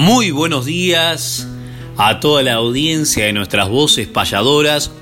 [0.00, 1.48] Muy buenos días
[1.96, 4.92] a toda la audiencia de nuestras voces payadoras.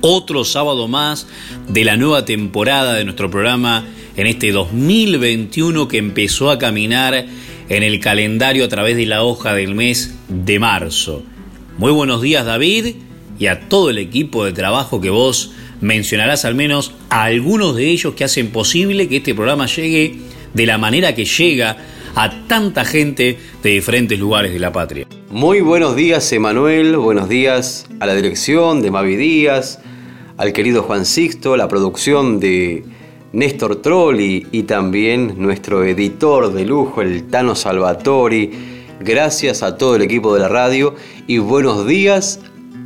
[0.00, 1.26] Otro sábado más
[1.68, 3.84] de la nueva temporada de nuestro programa
[4.16, 7.26] en este 2021 que empezó a caminar
[7.68, 11.22] en el calendario a través de la hoja del mes de marzo.
[11.76, 12.96] Muy buenos días David
[13.38, 17.90] y a todo el equipo de trabajo que vos mencionarás al menos a algunos de
[17.90, 20.16] ellos que hacen posible que este programa llegue
[20.54, 21.76] de la manera que llega
[22.14, 25.06] a tanta gente de diferentes lugares de la patria.
[25.30, 26.96] Muy buenos días, Emanuel.
[26.96, 29.80] Buenos días a la dirección de Mavi Díaz,
[30.36, 32.84] al querido Juan Sixto, la producción de
[33.32, 38.52] Néstor Trolli y también nuestro editor de lujo, el Tano Salvatori.
[39.00, 40.94] Gracias a todo el equipo de la radio
[41.26, 42.40] y buenos días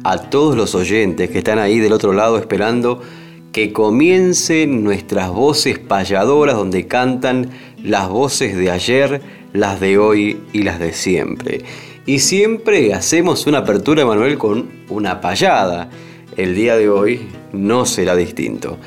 [0.04, 3.02] a todos los oyentes que están ahí del otro lado esperando
[3.52, 7.50] que comiencen nuestras voces payadoras donde cantan
[7.82, 9.20] las voces de ayer,
[9.52, 11.62] las de hoy y las de siempre.
[12.06, 15.90] Y siempre hacemos una apertura, Manuel, con una payada.
[16.36, 17.20] El día de hoy
[17.52, 18.78] no será distinto.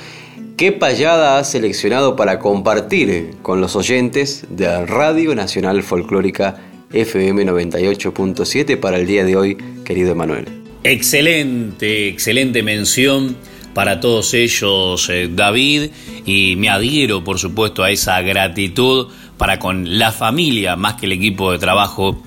[0.57, 6.59] ¿Qué payada has seleccionado para compartir con los oyentes de Radio Nacional Folclórica
[6.93, 10.45] FM 98.7 para el día de hoy, querido Emanuel?
[10.83, 13.35] Excelente, excelente mención
[13.73, 15.91] para todos ellos, eh, David,
[16.25, 21.13] y me adhiero, por supuesto, a esa gratitud para con la familia, más que el
[21.13, 22.21] equipo de trabajo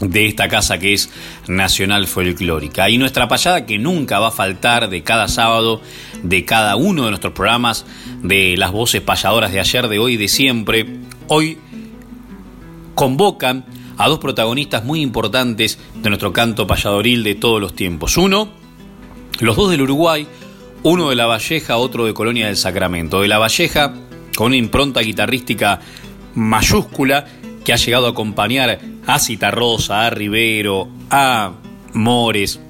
[0.00, 1.10] de esta casa que es
[1.48, 2.90] Nacional Folclórica.
[2.90, 5.80] Y nuestra payada que nunca va a faltar de cada sábado,
[6.22, 7.86] de cada uno de nuestros programas,
[8.22, 10.86] de las voces payadoras de ayer, de hoy, de siempre,
[11.28, 11.58] hoy
[12.94, 13.64] convocan
[13.98, 18.16] a dos protagonistas muy importantes de nuestro canto payadoril de todos los tiempos.
[18.16, 18.48] Uno,
[19.40, 20.26] los dos del Uruguay,
[20.88, 23.20] uno de La Valleja, otro de Colonia del Sacramento.
[23.20, 23.92] De La Valleja,
[24.36, 25.80] con una impronta guitarrística
[26.36, 27.26] mayúscula
[27.64, 31.54] que ha llegado a acompañar a Citarrosa, a Rivero, a
[31.92, 32.60] Mores,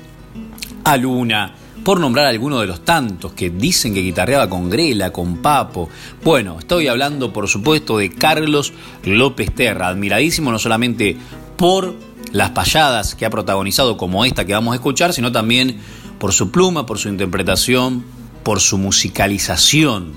[0.84, 5.43] a Luna, por nombrar alguno de los tantos que dicen que guitarreaba con Grela, con
[5.43, 5.91] Papo.
[6.25, 8.72] Bueno, estoy hablando por supuesto de Carlos
[9.05, 11.19] López Terra, admiradísimo no solamente
[11.59, 11.94] por
[12.32, 15.81] las payadas que ha protagonizado como esta que vamos a escuchar, sino también
[16.19, 18.04] por su pluma, por su interpretación,
[18.43, 20.12] por su musicalización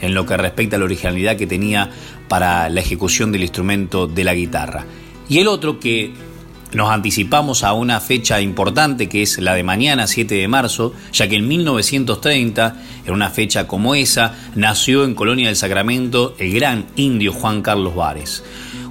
[0.00, 1.90] en lo que respecta a la originalidad que tenía
[2.28, 4.84] para la ejecución del instrumento de la guitarra.
[5.28, 6.12] Y el otro que
[6.74, 11.28] nos anticipamos a una fecha importante que es la de mañana, 7 de marzo, ya
[11.28, 16.86] que en 1930, en una fecha como esa, nació en Colonia del Sacramento el gran
[16.96, 18.42] indio Juan Carlos Vares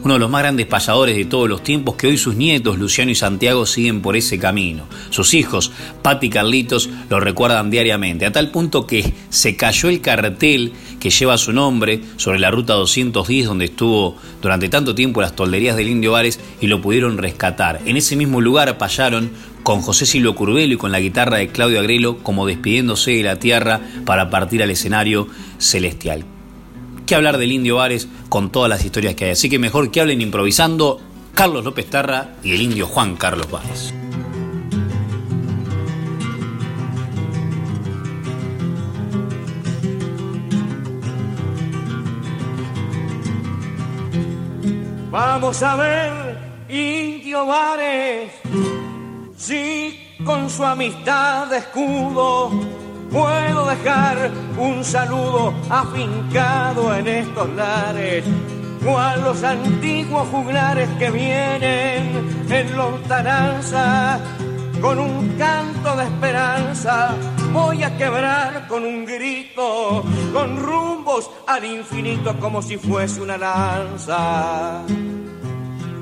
[0.04, 3.12] uno de los más grandes payadores de todos los tiempos, que hoy sus nietos, Luciano
[3.12, 4.86] y Santiago, siguen por ese camino.
[5.10, 5.72] Sus hijos,
[6.02, 11.10] Pati y Carlitos, lo recuerdan diariamente, a tal punto que se cayó el cartel que
[11.10, 15.88] lleva su nombre sobre la ruta 210, donde estuvo durante tanto tiempo las tolderías del
[15.88, 17.82] Indio Vares, y lo pudieron rescatar.
[17.86, 19.32] En ese mismo lugar payaron
[19.64, 23.40] con José Silvio Curvelo y con la guitarra de Claudio Agrelo como despidiéndose de la
[23.40, 25.28] tierra para partir al escenario
[25.58, 26.26] celestial
[27.16, 29.32] hablar del Indio Vares con todas las historias que hay.
[29.32, 31.00] Así que mejor que hablen improvisando
[31.34, 33.94] Carlos López Tarra y el indio Juan Carlos Vares.
[45.10, 46.38] Vamos a ver,
[46.70, 48.32] Indio Vares,
[49.38, 52.83] si con su amistad de escudo
[53.14, 58.26] puedo dejar un saludo afincado en estos lares,
[58.84, 64.20] cual los antiguos juglares que vienen en lontananza,
[64.82, 67.16] con un canto de esperanza,
[67.54, 74.82] voy a quebrar con un grito, con rumbos al infinito como si fuese una lanza.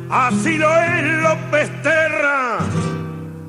[0.10, 2.60] Así lo es López Terra,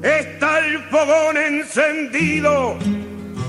[0.02, 2.76] está el fogón encendido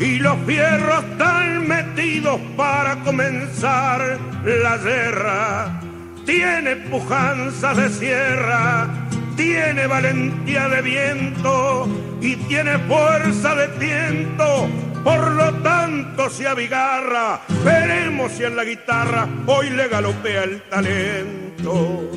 [0.04, 5.82] y los fierros están metidos para comenzar la guerra.
[6.26, 8.90] Tiene pujanza de sierra,
[9.38, 11.88] tiene valentía de viento
[12.22, 14.68] y tiene fuerza de tiento.
[15.06, 22.10] Por lo tanto se abigarra, veremos si en la guitarra hoy le galopea el talento.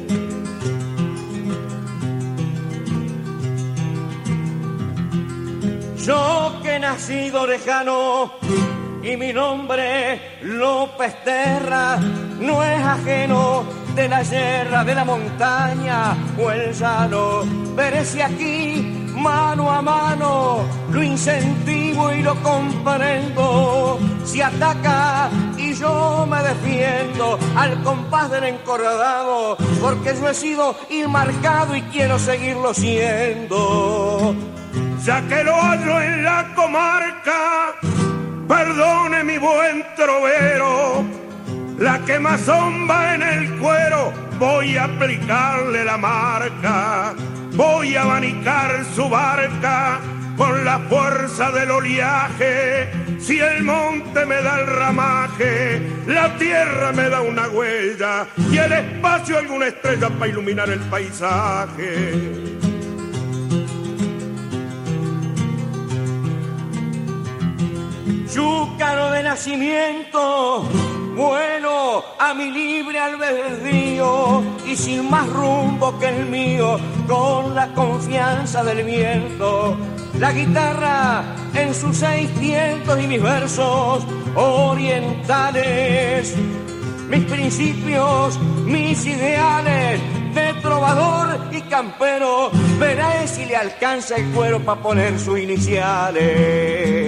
[6.06, 8.30] Yo que he nacido lejano
[9.02, 11.98] y mi nombre López Terra
[12.38, 13.64] no es ajeno
[13.96, 17.42] de la sierra, de la montaña o el llano.
[17.74, 20.60] Veré si aquí mano a mano
[20.92, 23.98] lo incentivo y lo comprendo.
[24.24, 31.74] Si ataca y yo me defiendo al compás del encordado, porque yo he sido inmarcado
[31.74, 34.36] y quiero seguirlo siendo
[35.06, 37.76] ya que lo hallo en la comarca,
[38.48, 41.04] perdone mi buen trovero,
[41.78, 47.14] la quemazón va en el cuero, voy a aplicarle la marca,
[47.52, 50.00] voy a abanicar su barca
[50.36, 52.90] con la fuerza del oleaje.
[53.20, 58.72] Si el monte me da el ramaje, la tierra me da una huella y el
[58.72, 62.55] espacio alguna estrella para iluminar el paisaje.
[68.28, 70.64] Chúcaro de nacimiento,
[71.14, 76.76] bueno a mi libre albedrío y sin más rumbo que el mío,
[77.06, 79.76] con la confianza del viento.
[80.18, 81.22] La guitarra
[81.54, 86.34] en sus seiscientos y mis versos orientales,
[87.08, 90.00] mis principios, mis ideales
[90.34, 97.05] de trovador y campero, verá si le alcanza el cuero para poner sus iniciales.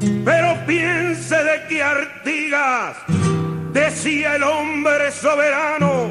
[0.00, 2.96] Pero piense de que Artigas
[3.72, 6.08] decía el hombre soberano,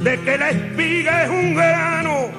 [0.00, 2.30] de que la espiga es un grano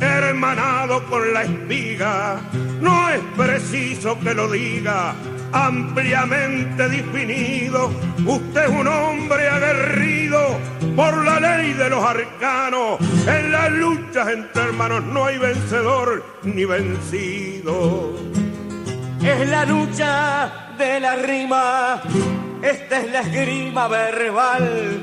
[0.00, 2.40] hermanado con la espiga.
[2.80, 5.14] No es preciso que lo diga
[5.52, 7.92] ampliamente definido.
[8.26, 10.58] Usted es un hombre aguerrido
[10.96, 12.98] por la ley de los arcanos.
[13.28, 18.12] En las luchas entre hermanos no hay vencedor ni vencido
[19.24, 22.02] es la lucha de la rima,
[22.62, 25.00] esta es la esgrima verbal.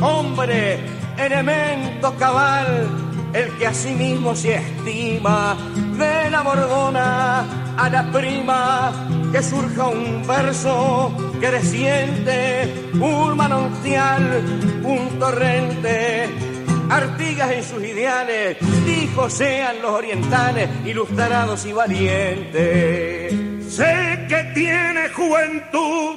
[0.00, 0.78] Hombre,
[1.16, 2.88] elemento cabal,
[3.32, 5.56] el que a sí mismo se estima,
[5.98, 7.44] de la bordona
[7.76, 8.92] a la prima,
[9.32, 14.42] que surja un verso creciente, un manantial,
[14.84, 16.55] un torrente
[16.88, 23.34] Artigas en sus ideales, dijo sean los orientales, ilustrados y valientes.
[23.68, 26.16] Sé que tiene juventud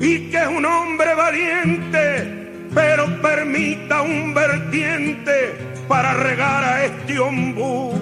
[0.00, 5.54] y que es un hombre valiente, pero permita un vertiente
[5.88, 7.92] para regar a este ombú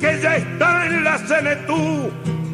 [0.00, 2.10] que ya está en la senetú,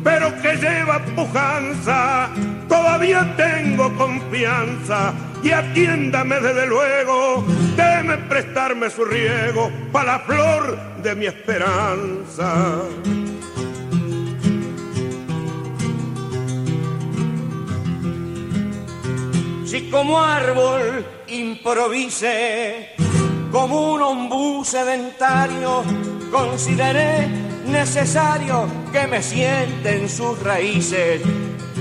[0.07, 2.31] pero que lleva pujanza.
[2.69, 5.13] Todavía tengo confianza
[5.43, 7.45] y atiéndame desde luego,
[7.75, 12.83] déme prestarme su riego para la flor de mi esperanza.
[19.65, 22.91] Si como árbol improvise,
[23.51, 25.83] como un ombú sedentario,
[26.31, 31.21] consideré necesario que me sienten sus raíces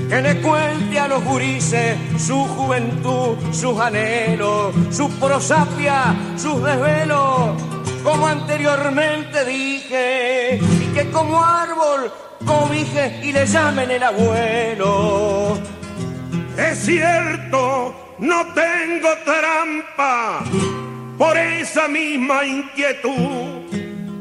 [0.10, 7.62] que le cuente a los gurises su juventud, sus anhelos, su prosapia, sus desvelos,
[8.04, 12.12] como anteriormente dije, y que como árbol
[12.46, 15.58] cobije y le llamen el abuelo.
[16.58, 20.44] Es cierto, no tengo trampa
[21.18, 23.64] por esa misma inquietud.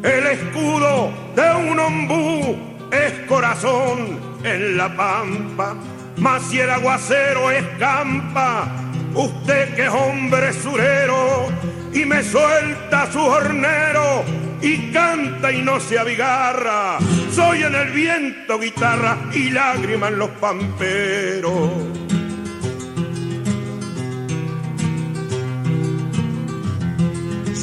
[0.04, 2.58] El escudo de un ombú
[2.92, 5.74] es corazón en la pampa,
[6.18, 8.66] mas si el aguacero escampa,
[9.14, 11.46] usted que es hombre surero
[11.94, 14.24] y me suelta su hornero
[14.60, 16.98] y canta y no se abigarra,
[17.30, 22.03] soy en el viento guitarra y lágrimas en los pamperos.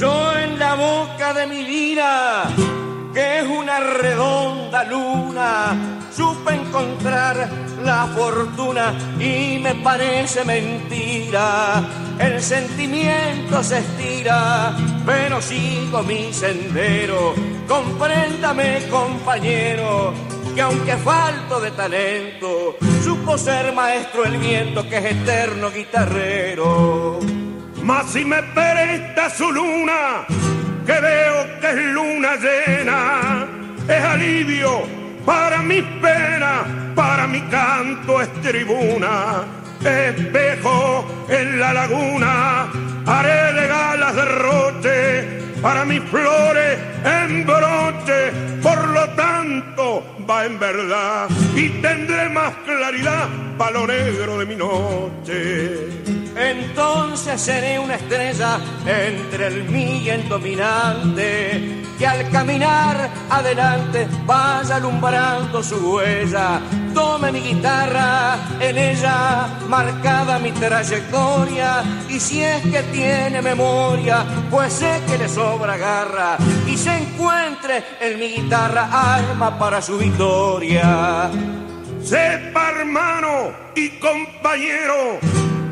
[0.02, 2.50] Yo en la boca de mi vida,
[3.14, 7.48] que es una redonda luna, supe encontrar
[7.84, 11.84] la fortuna y me parece mentira.
[12.18, 17.36] El sentimiento se estira, pero sigo mi sendero.
[17.68, 20.16] Compréndame, compañero,
[20.56, 27.41] que aunque falto de talento, supo ser maestro el viento que es eterno guitarrero.
[27.84, 30.26] Mas si me presta su luna,
[30.86, 33.48] que veo que es luna llena,
[33.88, 34.84] es alivio
[35.26, 39.44] para mis penas, para mi canto es tribuna,
[39.80, 42.68] espejo en la laguna,
[43.06, 51.30] haré de galas derroche para mis flores en broche, por lo tanto va en verdad
[51.56, 56.02] y tendré más claridad para lo negro de mi noche
[56.36, 65.76] entonces seré una estrella entre el millón dominante que al caminar adelante vaya alumbrando su
[65.76, 66.60] huella.
[66.96, 74.74] Tome mi guitarra, en ella marcada mi trayectoria y si es que tiene memoria, pues
[74.74, 79.80] sé que le sobra garra y se encuentre en mi guitarra alma para
[80.18, 81.30] su victoria.
[82.04, 85.20] Sepa hermano y compañero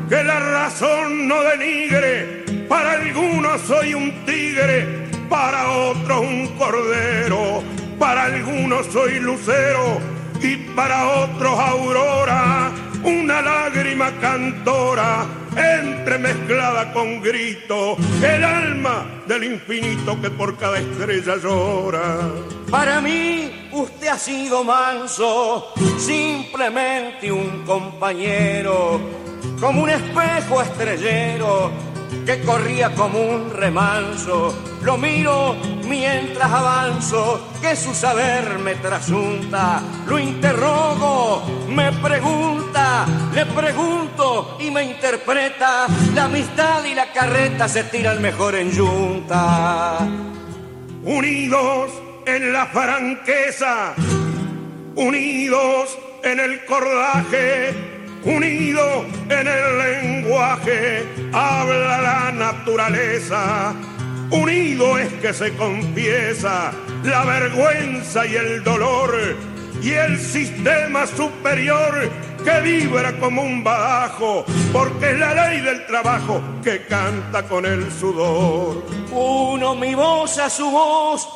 [0.08, 2.44] que la razón no denigre.
[2.68, 7.62] Para algunos soy un tigre, para otros un cordero,
[7.98, 9.98] para algunos soy lucero
[10.40, 12.70] y para otros aurora,
[13.02, 22.20] una lágrima cantora entremezclada con grito, el alma del infinito que por cada estrella llora.
[22.70, 29.00] Para mí usted ha sido manso, simplemente un compañero
[29.60, 31.70] como un espejo estrellero
[32.24, 34.54] que corría como un remanso.
[34.82, 39.82] Lo miro mientras avanzo, que su saber me trasunta.
[40.06, 45.86] Lo interrogo, me pregunta, le pregunto y me interpreta.
[46.14, 49.98] La amistad y la carreta se tiran mejor en yunta.
[51.04, 51.90] Unidos
[52.36, 53.94] en la franqueza,
[54.94, 57.90] unidos en el cordaje
[58.24, 63.74] unido en el lenguaje, habla la naturaleza.
[64.30, 66.72] Unido es que se confiesa
[67.02, 69.36] la vergüenza y el dolor
[69.82, 72.10] y el sistema superior
[72.44, 77.90] que vibra como un bajo, porque es la ley del trabajo que canta con el
[77.90, 78.84] sudor.
[79.10, 81.28] Uno mi voz a su voz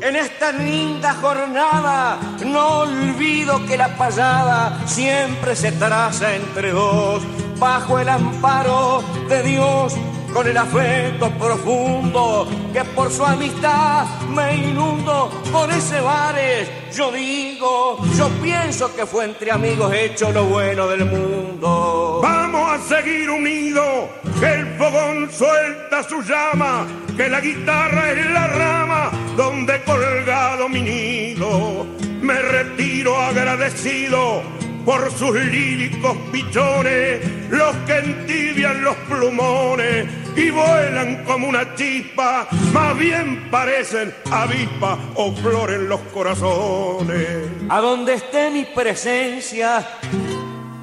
[0.00, 7.22] en esta linda jornada no olvido que la pasada siempre se traza entre dos,
[7.58, 9.94] bajo el amparo de Dios,
[10.38, 16.70] con el afecto profundo que por su amistad me inundo por ese bares.
[16.94, 22.20] Yo digo, yo pienso que fue entre amigos hecho lo bueno del mundo.
[22.22, 28.46] Vamos a seguir unidos, que el fogón suelta su llama, que la guitarra es la
[28.46, 31.84] rama donde colgado mi nido.
[32.22, 34.44] Me retiro agradecido
[34.84, 42.96] por sus líricos pichones, los que entibian los plumones y vuelan como una chispa, más
[42.96, 47.48] bien parecen avispa o flor en los corazones.
[47.68, 49.84] A donde esté mi presencia,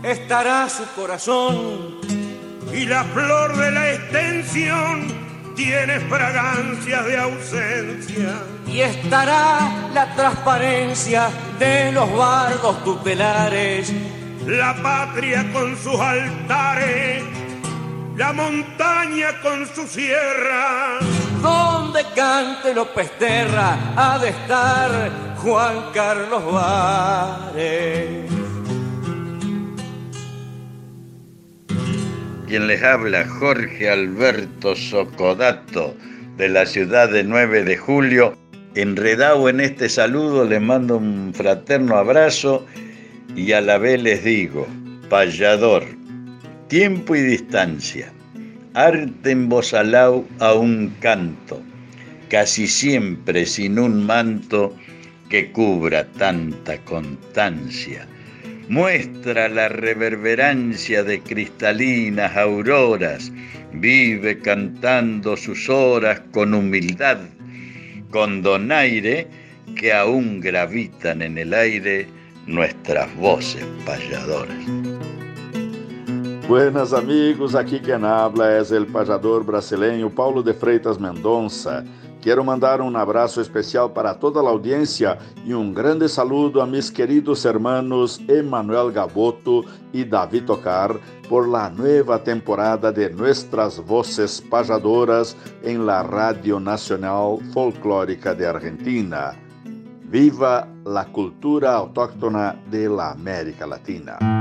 [0.03, 1.95] estará su corazón.
[2.73, 5.07] Y la flor de la extensión
[5.55, 8.33] tiene fragancia de ausencia.
[8.67, 13.93] Y estará la transparencia de los bardos tutelares.
[14.45, 17.23] La patria con sus altares,
[18.17, 20.99] la montaña con su sierra.
[21.41, 28.31] Donde cante López Terra ha de estar Juan Carlos Vares.
[32.47, 35.95] Quien les habla, Jorge Alberto Socodato,
[36.37, 38.37] de la ciudad de 9 de julio.
[38.75, 42.65] Enredado en este saludo, les mando un fraterno abrazo
[43.35, 44.67] y a la vez les digo,
[45.09, 45.85] payador,
[46.67, 48.11] tiempo y distancia,
[48.73, 51.61] arte en voz a un canto,
[52.29, 54.75] casi siempre sin un manto
[55.29, 58.07] que cubra tanta constancia
[58.69, 63.31] muestra la reverberancia de cristalinas auroras,
[63.73, 67.19] vive cantando sus horas con humildad,
[68.09, 69.27] con donaire
[69.75, 72.07] que aún gravitan en el aire
[72.47, 74.57] nuestras voces payadoras.
[76.47, 81.83] Buenas amigos, aqui quem habla é o pajador brasileiro Paulo de Freitas Mendonça.
[82.21, 86.91] Quero mandar um abraço especial para toda a audiência e um grande saludo a mis
[86.91, 90.95] queridos hermanos Emanuel Gaboto e David Tocar
[91.27, 99.33] por la nueva temporada de Nuestras Voces Pajadoras em la Radio Nacional Folclórica de Argentina.
[100.03, 104.34] Viva la cultura autóctona de la América Latina.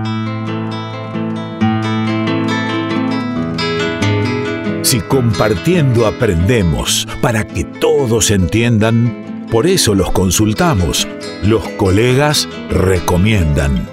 [4.94, 11.08] Si compartiendo aprendemos para que todos entiendan, por eso los consultamos.
[11.42, 13.88] Los colegas recomiendan.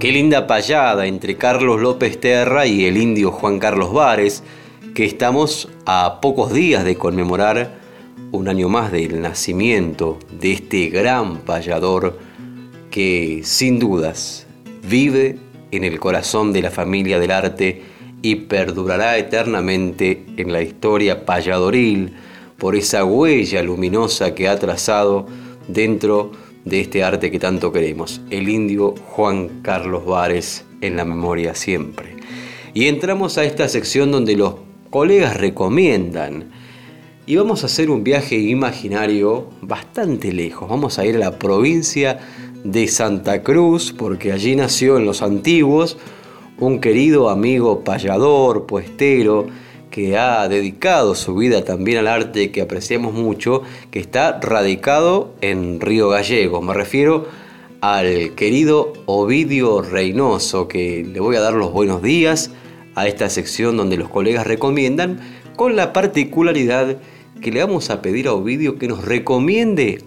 [0.00, 4.42] Qué linda payada entre Carlos López Terra y el indio Juan Carlos Vares,
[4.94, 7.85] que estamos a pocos días de conmemorar
[8.32, 12.18] un año más del nacimiento de este gran payador
[12.90, 14.46] que sin dudas
[14.88, 15.38] vive
[15.70, 17.82] en el corazón de la familia del arte
[18.22, 22.14] y perdurará eternamente en la historia payadoril
[22.58, 25.26] por esa huella luminosa que ha trazado
[25.68, 26.32] dentro
[26.64, 32.16] de este arte que tanto queremos, el indio Juan Carlos Vares en la memoria siempre.
[32.74, 34.54] Y entramos a esta sección donde los
[34.90, 36.50] colegas recomiendan.
[37.28, 40.68] Y vamos a hacer un viaje imaginario bastante lejos.
[40.68, 42.20] Vamos a ir a la provincia
[42.62, 45.98] de Santa Cruz, porque allí nació en los antiguos
[46.60, 49.48] un querido amigo payador, puestero,
[49.90, 55.80] que ha dedicado su vida también al arte que apreciamos mucho, que está radicado en
[55.80, 56.62] Río Gallego.
[56.62, 57.26] Me refiero
[57.80, 62.52] al querido Ovidio Reynoso, que le voy a dar los buenos días
[62.94, 65.18] a esta sección donde los colegas recomiendan,
[65.56, 66.98] con la particularidad
[67.40, 70.02] que le vamos a pedir a Ovidio que nos recomiende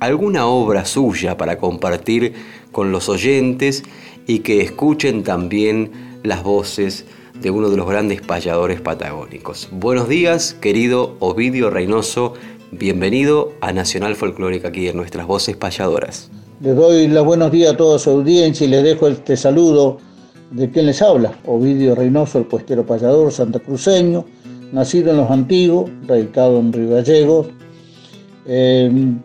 [0.00, 2.32] alguna obra suya para compartir
[2.72, 3.84] con los oyentes
[4.26, 5.90] y que escuchen también
[6.22, 7.04] las voces
[7.40, 9.68] de uno de los grandes payadores patagónicos.
[9.72, 12.34] Buenos días, querido Ovidio Reynoso,
[12.70, 16.30] bienvenido a Nacional Folclórica aquí en nuestras voces payadoras.
[16.60, 19.98] Les doy los buenos días a toda su audiencia y les dejo este saludo
[20.52, 24.24] de quien les habla, Ovidio Reynoso, el puestero payador santacruceño,
[24.72, 27.48] nacido en Los Antiguos, radicado en Río Gallegos.
[28.46, 29.20] Em,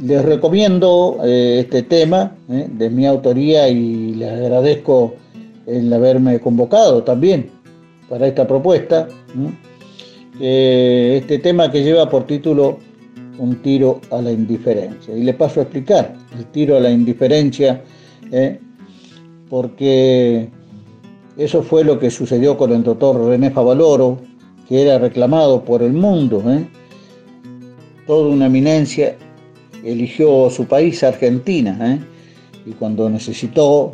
[0.00, 5.14] les recomiendo eh, este tema eh, de mi autoría y les agradezco
[5.66, 7.50] el haberme convocado también
[8.08, 9.08] para esta propuesta.
[10.40, 12.78] este tema que lleva por título
[13.38, 15.16] Un tiro a la indiferencia.
[15.16, 17.82] Y le paso a explicar el tiro a la indiferencia,
[18.30, 18.58] ¿eh?
[19.48, 20.50] porque
[21.36, 24.18] eso fue lo que sucedió con el doctor René Favaloro,
[24.76, 26.42] era reclamado por el mundo.
[26.50, 26.66] ¿eh?
[28.06, 29.16] Toda una eminencia
[29.84, 32.00] eligió su país, Argentina, ¿eh?
[32.66, 33.92] y cuando necesitó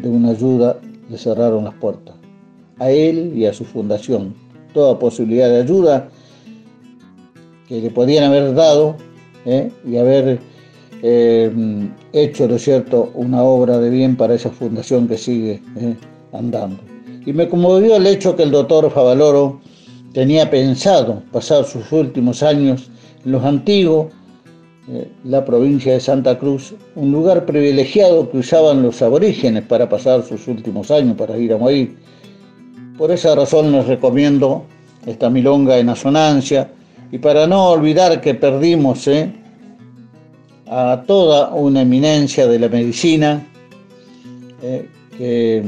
[0.00, 0.78] de una ayuda
[1.10, 2.14] le cerraron las puertas.
[2.78, 4.34] A él y a su fundación.
[4.72, 6.08] Toda posibilidad de ayuda
[7.68, 8.96] que le podían haber dado
[9.44, 9.70] ¿eh?
[9.86, 10.40] y haber
[12.12, 15.60] hecho, ¿no es cierto?, una obra de bien para esa fundación que sigue
[16.32, 16.78] andando.
[17.26, 19.60] Y me conmovió el hecho que el doctor Favaloro
[20.12, 22.90] tenía pensado pasar sus últimos años
[23.24, 24.12] en los antiguos
[24.88, 30.24] eh, la provincia de Santa Cruz, un lugar privilegiado que usaban los aborígenes para pasar
[30.24, 31.96] sus últimos años, para ir a morir.
[32.98, 34.64] Por esa razón les recomiendo
[35.06, 36.68] esta milonga en asonancia
[37.12, 39.32] y para no olvidar que perdimos eh,
[40.68, 43.46] a toda una eminencia de la medicina,
[44.62, 45.58] eh, que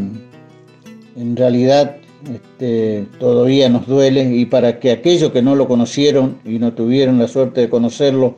[1.16, 1.98] en realidad
[2.32, 7.18] este, todavía nos duele y para que aquellos que no lo conocieron y no tuvieron
[7.18, 8.37] la suerte de conocerlo,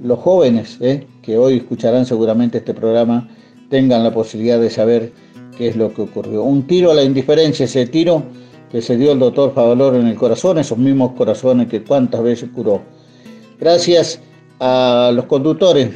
[0.00, 1.06] los jóvenes ¿eh?
[1.22, 3.28] que hoy escucharán seguramente este programa
[3.70, 5.12] tengan la posibilidad de saber
[5.56, 6.42] qué es lo que ocurrió.
[6.42, 8.22] Un tiro a la indiferencia, ese tiro
[8.70, 12.50] que se dio el doctor Favaloro en el corazón, esos mismos corazones que cuántas veces
[12.54, 12.82] curó.
[13.58, 14.20] Gracias
[14.60, 15.90] a los conductores,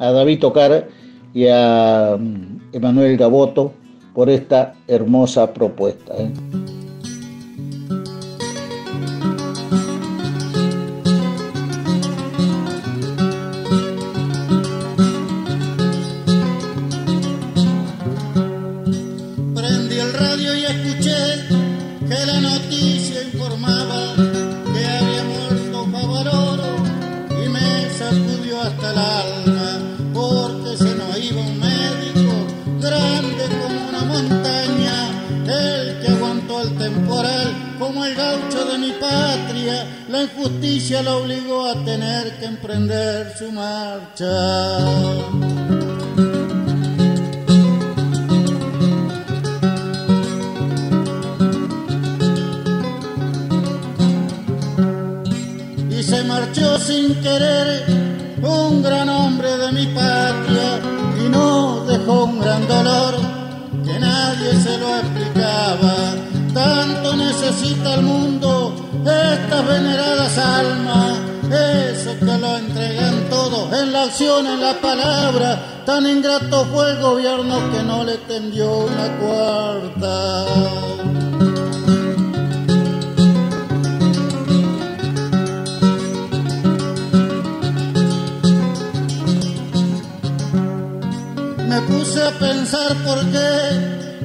[0.00, 0.88] a David Tocar
[1.34, 3.74] y a mm, Emanuel Gaboto
[4.14, 6.14] por esta hermosa propuesta.
[6.16, 6.30] ¿eh?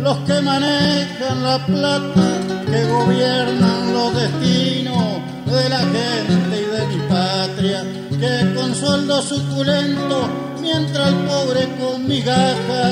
[0.07, 2.27] Los que manejan la plata,
[2.71, 7.79] que gobiernan los destinos de la gente y de mi patria,
[8.21, 10.17] que con sueldo suculento,
[10.61, 12.83] mientras el pobre con migaja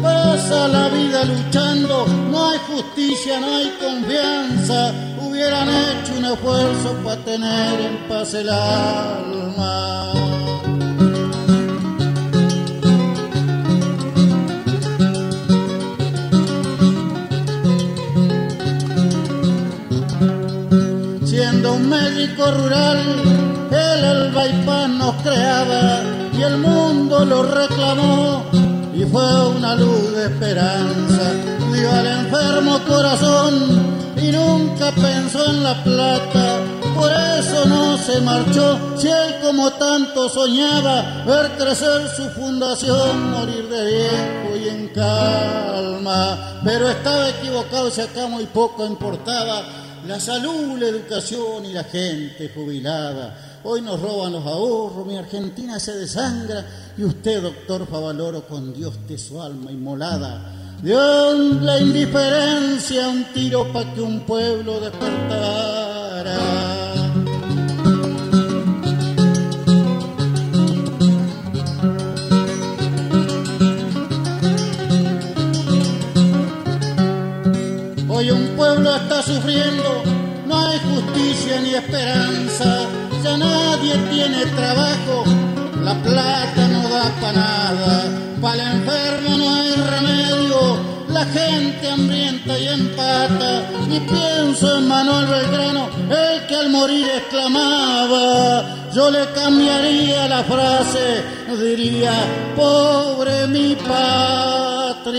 [0.00, 4.92] pasa la vida luchando, no hay justicia, no hay confianza,
[5.24, 10.12] hubieran hecho un esfuerzo para tener en paz el alma.
[22.30, 22.98] Un médico rural,
[23.70, 26.00] el bypass nos creaba
[26.36, 28.44] y el mundo lo reclamó
[28.94, 31.32] y fue una luz de esperanza.
[31.72, 36.58] Dio al enfermo corazón y nunca pensó en la plata.
[36.94, 43.68] Por eso no se marchó, si él como tanto soñaba ver crecer su fundación, morir
[43.68, 46.60] de viejo y en calma.
[46.62, 49.62] Pero estaba equivocado, si acá muy poco importaba
[50.06, 53.60] la salud, la educación y la gente jubilada.
[53.62, 56.64] Hoy nos roban los ahorros, mi Argentina se desangra
[56.96, 60.54] y usted, doctor Favaloro, con Dios de su alma inmolada.
[60.82, 66.79] Dio la indiferencia un tiro para que un pueblo despertara.
[78.82, 80.02] Pueblo está sufriendo,
[80.46, 82.86] no hay justicia ni esperanza,
[83.22, 85.24] ya nadie tiene trabajo,
[85.82, 88.04] la plata no da para nada,
[88.40, 95.26] para el enfermo no hay remedio, la gente hambrienta y empata, y pienso en Manuel
[95.26, 98.64] Belgrano, el que al morir exclamaba,
[98.94, 101.22] yo le cambiaría la frase,
[101.58, 102.12] diría,
[102.56, 105.10] pobre mi patria.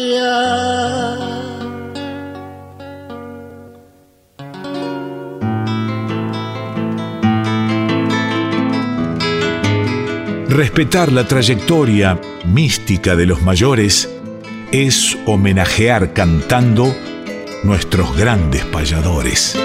[10.52, 14.14] Respetar la trayectoria mística de los mayores
[14.74, 16.94] es homenajear cantando
[17.64, 19.58] nuestros grandes payadores.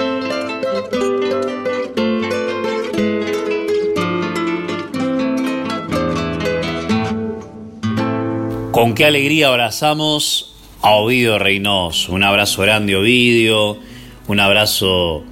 [8.71, 12.13] Con qué alegría abrazamos a Ovidio Reynoso.
[12.13, 13.77] Un abrazo grande, Ovidio.
[14.29, 15.25] Un abrazo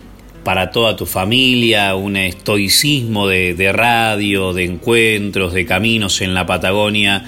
[0.45, 7.25] para toda tu familia, un estoicismo de, radio, de encuentros, de caminos en la Patagonia,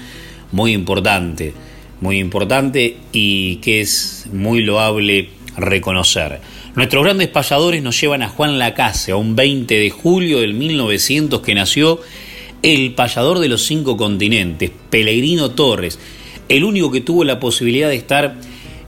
[0.52, 1.52] muy importante,
[2.00, 6.40] muy importante y que es muy loable reconocer.
[6.76, 11.40] Nuestros grandes payadores nos llevan a Juan Lacase, a un 20 de julio del 1900
[11.40, 12.00] que nació
[12.62, 15.98] el payador de los cinco continentes, Pellegrino Torres,
[16.48, 18.36] el único que tuvo la posibilidad de estar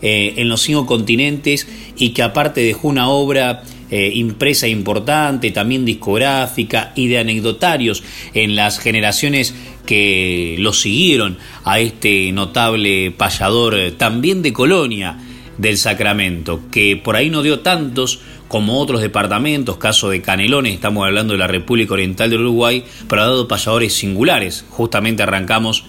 [0.02, 1.66] eh, en los cinco continentes
[1.96, 8.02] y que aparte dejó una obra eh, impresa importante, también discográfica y de anecdotarios
[8.34, 9.54] en las generaciones
[9.86, 15.18] que lo siguieron a este notable payador eh, también de Colonia
[15.58, 21.06] del Sacramento, que por ahí no dio tantos como otros departamentos, caso de Canelones, estamos
[21.06, 24.64] hablando de la República Oriental del Uruguay, pero ha dado payadores singulares.
[24.70, 25.84] Justamente arrancamos,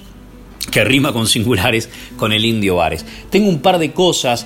[0.71, 3.05] que rima con singulares, con el Indio Vares.
[3.29, 4.45] Tengo un par de cosas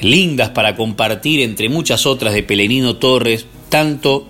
[0.00, 4.28] lindas para compartir entre muchas otras de Pelenino Torres, tanto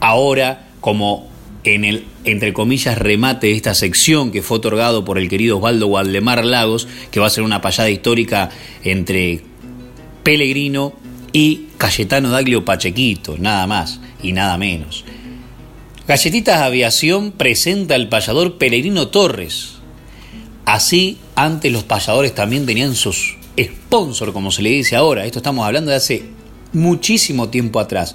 [0.00, 1.30] ahora como
[1.64, 5.86] en el, entre comillas, remate de esta sección que fue otorgado por el querido Osvaldo
[5.86, 8.50] Waldemar Lagos, que va a ser una payada histórica
[8.82, 9.42] entre
[10.22, 10.92] Pellegrino
[11.32, 15.04] y Cayetano Daglio Pachequito, nada más y nada menos.
[16.06, 19.74] Galletitas Aviación presenta al payador Pellegrino Torres.
[20.64, 25.24] Así, antes los payadores también tenían sus sponsor, como se le dice ahora.
[25.24, 26.24] Esto estamos hablando de hace
[26.72, 28.14] muchísimo tiempo atrás.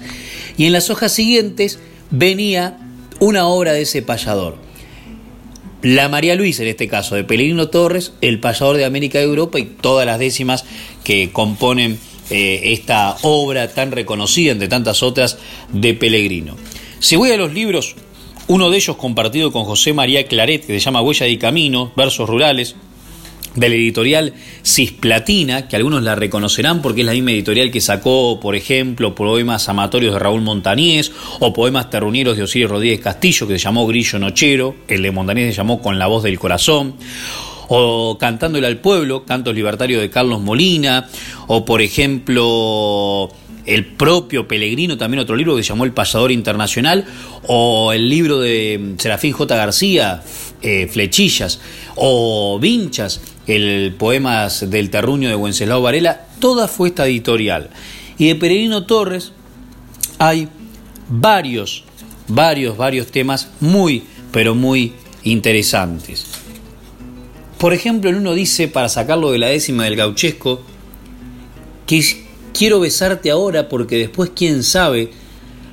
[0.56, 1.78] Y en las hojas siguientes
[2.10, 2.78] venía
[3.20, 4.56] una obra de ese payador.
[5.82, 9.60] La María Luisa, en este caso, de Pellegrino Torres, el payador de América y Europa
[9.60, 10.64] y todas las décimas
[11.04, 15.38] que componen eh, esta obra tan reconocida, entre tantas otras,
[15.72, 16.56] de Pellegrino.
[16.98, 17.94] Si voy a los libros,
[18.48, 22.28] uno de ellos compartido con José María Claret, que se llama Huella y Camino, versos
[22.28, 22.74] rurales,
[23.54, 28.38] de la editorial Cisplatina, que algunos la reconocerán porque es la misma editorial que sacó,
[28.40, 33.54] por ejemplo, poemas amatorios de Raúl Montañés o poemas terrunieros de Osiris Rodríguez Castillo, que
[33.54, 36.94] se llamó Grillo Nochero, el de Montañés se llamó Con la voz del corazón,
[37.68, 41.08] o Cantándole al pueblo, Cantos Libertarios de Carlos Molina,
[41.46, 43.30] o por ejemplo
[43.66, 47.04] el propio Pellegrino, también otro libro que se llamó El Pasador Internacional,
[47.46, 49.56] o el libro de Serafín J.
[49.56, 50.22] García,
[50.62, 51.60] eh, Flechillas,
[51.94, 57.70] o Vinchas, el poemas del terruño de Wenceslao Varela, toda fue esta editorial.
[58.16, 59.32] Y de Peregrino Torres
[60.18, 60.48] hay
[61.08, 61.84] varios,
[62.28, 64.92] varios, varios temas muy, pero muy
[65.24, 66.26] interesantes.
[67.58, 70.62] Por ejemplo, en uno dice, para sacarlo de la décima del gauchesco,
[71.86, 75.12] que Quiero besarte ahora porque después quién sabe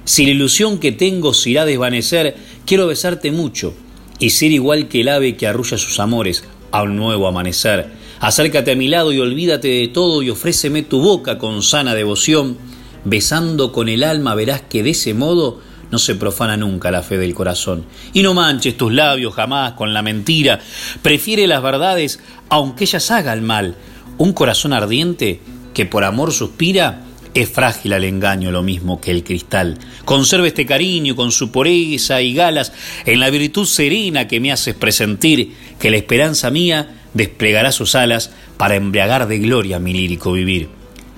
[0.03, 2.35] si la ilusión que tengo se irá a desvanecer.
[2.67, 3.73] Quiero besarte mucho
[4.19, 6.43] y ser igual que el ave que arrulla sus amores
[6.75, 7.89] a un nuevo amanecer.
[8.19, 12.57] Acércate a mi lado y olvídate de todo y ofréceme tu boca con sana devoción.
[13.05, 17.17] Besando con el alma verás que de ese modo no se profana nunca la fe
[17.17, 17.85] del corazón.
[18.11, 20.59] Y no manches tus labios jamás con la mentira.
[21.01, 23.75] Prefiere las verdades aunque ellas hagan mal.
[24.17, 25.39] Un corazón ardiente
[25.73, 27.03] que por amor suspira,
[27.35, 29.77] es frágil al engaño lo mismo que el cristal.
[30.05, 32.71] Conserve este cariño con su pureza y galas
[33.05, 38.31] en la virtud serena que me haces presentir que la esperanza mía desplegará sus alas
[38.57, 40.69] para embriagar de gloria mi lírico vivir.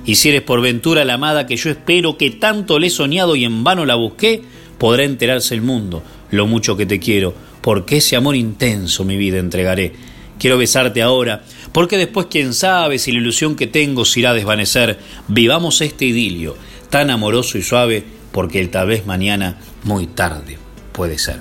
[0.05, 3.35] Y si eres por ventura la amada que yo espero, que tanto le he soñado
[3.35, 4.41] y en vano la busqué,
[4.79, 6.01] podrá enterarse el mundo
[6.31, 9.93] lo mucho que te quiero, porque ese amor intenso mi vida entregaré.
[10.39, 14.33] Quiero besarte ahora, porque después quién sabe si la ilusión que tengo se irá a
[14.35, 14.99] desvanecer.
[15.27, 16.55] Vivamos este idilio,
[16.89, 20.57] tan amoroso y suave, porque el tal vez mañana, muy tarde,
[20.91, 21.39] puede ser.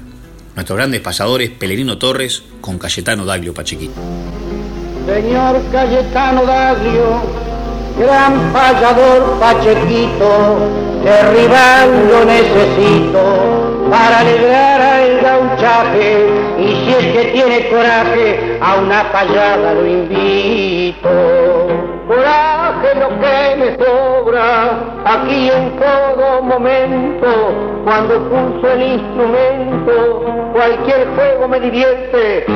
[0.55, 4.01] Nuestros grandes pasadores, Pelerino Torres con Cayetano Daglio Pachequito.
[5.07, 7.21] Señor Cayetano Daglio,
[7.99, 10.59] gran payador Pachequito,
[11.05, 16.36] derribando necesito para alegrar al gauchaje
[16.99, 21.09] es que tiene coraje a una payada lo invito.
[22.09, 27.27] Coraje lo que me sobra aquí en todo momento
[27.85, 32.47] cuando pulso el instrumento cualquier juego me divierte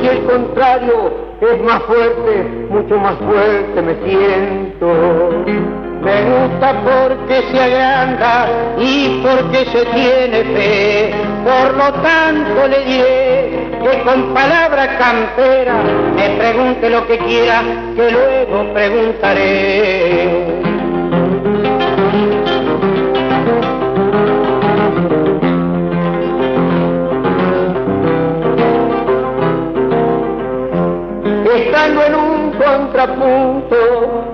[0.00, 5.85] si el contrario es más fuerte mucho más fuerte me siento.
[6.02, 11.14] Me gusta porque se agranda y porque se tiene fe.
[11.44, 17.62] Por lo tanto le diré que con palabras camperas me pregunte lo que quiera,
[17.96, 20.56] que luego preguntaré.
[31.54, 33.76] Estando en un contrapunto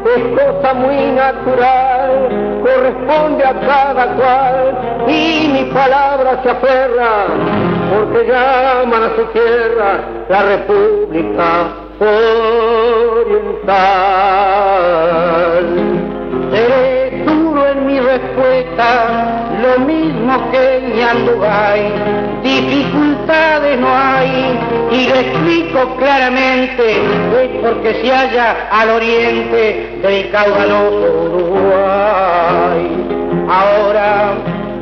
[0.05, 7.27] es cosa muy natural, corresponde a cada cual y mi palabra se aferra,
[7.93, 11.69] porque llaman a su tierra la República
[13.21, 13.73] Oriental.
[16.51, 21.93] Seré duro en mi respuesta, lo mismo que en Yandugay,
[22.43, 24.59] dificultades no hay
[24.91, 26.97] y lo explico claramente,
[27.43, 32.81] es porque se halla al oriente del caudaloso Uruguay.
[33.49, 34.35] Ahora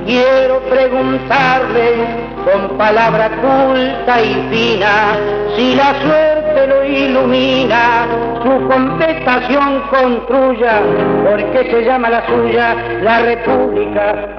[0.07, 5.17] quiero preguntarle con palabra culta y fina,
[5.57, 8.07] si la suerte lo ilumina,
[8.43, 10.83] su contestación construya,
[11.29, 14.35] porque se llama la suya la República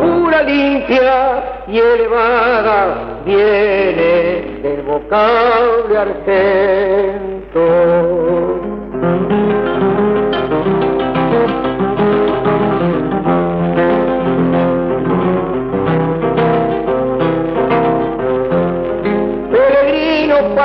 [0.03, 7.59] pura, limpia y elevada, viene del vocable argento.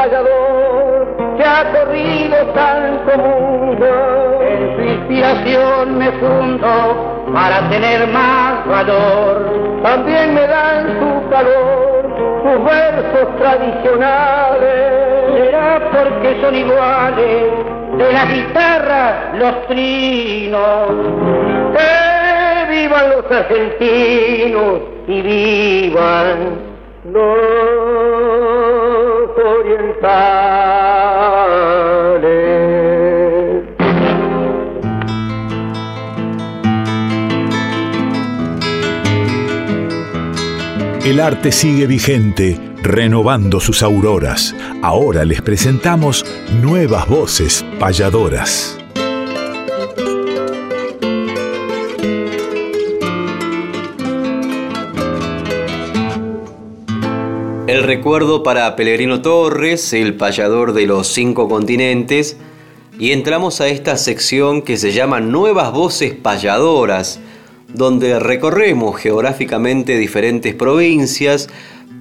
[0.09, 3.87] Que ha corrido tanto mundo.
[4.41, 9.81] En su inspiración me fundo para tener más valor.
[9.81, 12.03] También me dan su calor
[12.43, 15.03] sus versos tradicionales.
[15.37, 20.89] Será porque son iguales de la guitarra los trinos
[21.73, 26.37] Que vivan los argentinos y vivan
[27.11, 28.62] los
[29.37, 31.23] orientales.
[41.05, 44.55] El arte sigue vigente, renovando sus auroras.
[44.81, 46.25] Ahora les presentamos
[46.61, 48.82] nuevas voces payadoras.
[57.73, 62.37] El recuerdo para Pellegrino Torres, el payador de los cinco continentes,
[62.99, 67.19] y entramos a esta sección que se llama Nuevas Voces Payadoras,
[67.67, 71.49] donde recorremos geográficamente diferentes provincias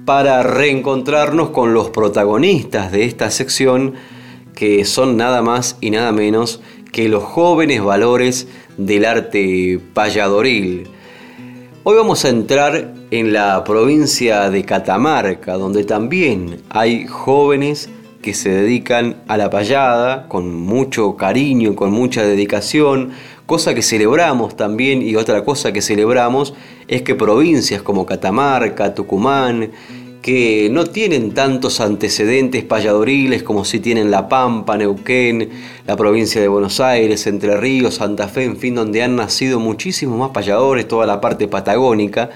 [0.05, 3.95] para reencontrarnos con los protagonistas de esta sección,
[4.53, 10.87] que son nada más y nada menos que los jóvenes valores del arte payadoril.
[11.85, 17.89] Hoy vamos a entrar en la provincia de Catamarca, donde también hay jóvenes
[18.21, 23.11] que se dedican a la payada con mucho cariño, con mucha dedicación,
[23.45, 26.53] cosa que celebramos también y otra cosa que celebramos
[26.87, 29.71] es que provincias como Catamarca, Tucumán,
[30.23, 35.49] que no tienen tantos antecedentes payadoriles como si tienen La Pampa, Neuquén,
[35.85, 40.17] la provincia de Buenos Aires, Entre Ríos, Santa Fe, en fin, donde han nacido muchísimos
[40.17, 42.29] más payadores, toda la parte patagónica,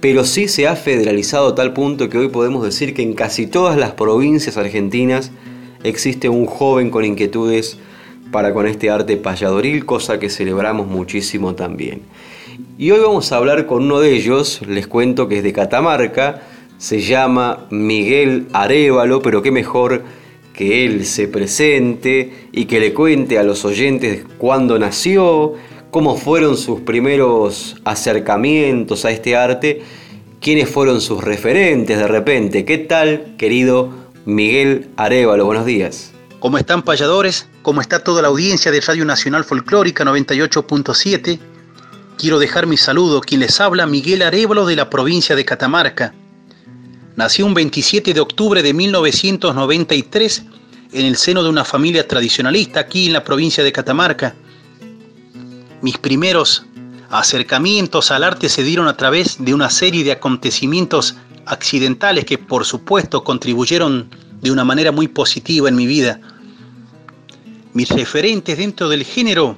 [0.00, 3.46] pero sí se ha federalizado a tal punto que hoy podemos decir que en casi
[3.46, 5.30] todas las provincias argentinas
[5.84, 7.78] existe un joven con inquietudes
[8.32, 12.00] para con este arte payadoril, cosa que celebramos muchísimo también.
[12.78, 16.40] Y hoy vamos a hablar con uno de ellos, les cuento que es de Catamarca,
[16.78, 20.02] se llama Miguel Arevalo, pero qué mejor
[20.54, 25.54] que él se presente y que le cuente a los oyentes cuándo nació,
[25.90, 29.82] cómo fueron sus primeros acercamientos a este arte,
[30.40, 32.64] quiénes fueron sus referentes de repente.
[32.64, 33.90] ¿Qué tal, querido
[34.24, 35.46] Miguel Arevalo?
[35.46, 36.12] Buenos días.
[36.38, 37.48] ¿Cómo están payadores?
[37.62, 41.40] ¿Cómo está toda la audiencia de Radio Nacional Folclórica 98.7?
[42.16, 43.20] Quiero dejar mi saludo.
[43.20, 46.14] Quien les habla, Miguel Arevalo de la provincia de Catamarca.
[47.18, 50.44] Nació un 27 de octubre de 1993
[50.92, 54.36] en el seno de una familia tradicionalista aquí en la provincia de Catamarca.
[55.82, 56.64] Mis primeros
[57.10, 62.64] acercamientos al arte se dieron a través de una serie de acontecimientos accidentales que por
[62.64, 64.08] supuesto contribuyeron
[64.40, 66.20] de una manera muy positiva en mi vida.
[67.72, 69.56] Mis referentes dentro del género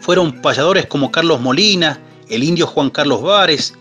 [0.00, 3.74] fueron payadores como Carlos Molina, el indio Juan Carlos Vares,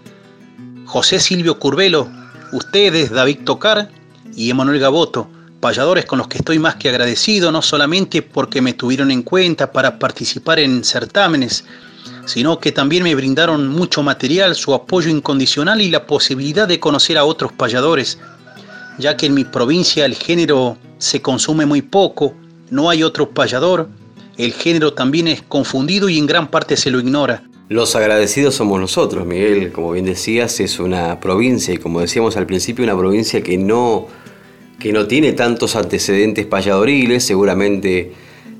[0.83, 2.19] José Silvio Curvelo,
[2.51, 3.89] ustedes, David Tocar
[4.35, 8.73] y Emanuel Gaboto, payadores con los que estoy más que agradecido, no solamente porque me
[8.73, 11.65] tuvieron en cuenta para participar en certámenes,
[12.25, 17.17] sino que también me brindaron mucho material, su apoyo incondicional y la posibilidad de conocer
[17.17, 18.17] a otros payadores,
[18.97, 22.33] ya que en mi provincia el género se consume muy poco,
[22.69, 23.89] no hay otro payador,
[24.37, 27.43] el género también es confundido y en gran parte se lo ignora.
[27.71, 32.45] Los agradecidos somos nosotros, Miguel, como bien decías, es una provincia y como decíamos al
[32.45, 34.07] principio, una provincia que no,
[34.77, 38.11] que no tiene tantos antecedentes payadoriles, seguramente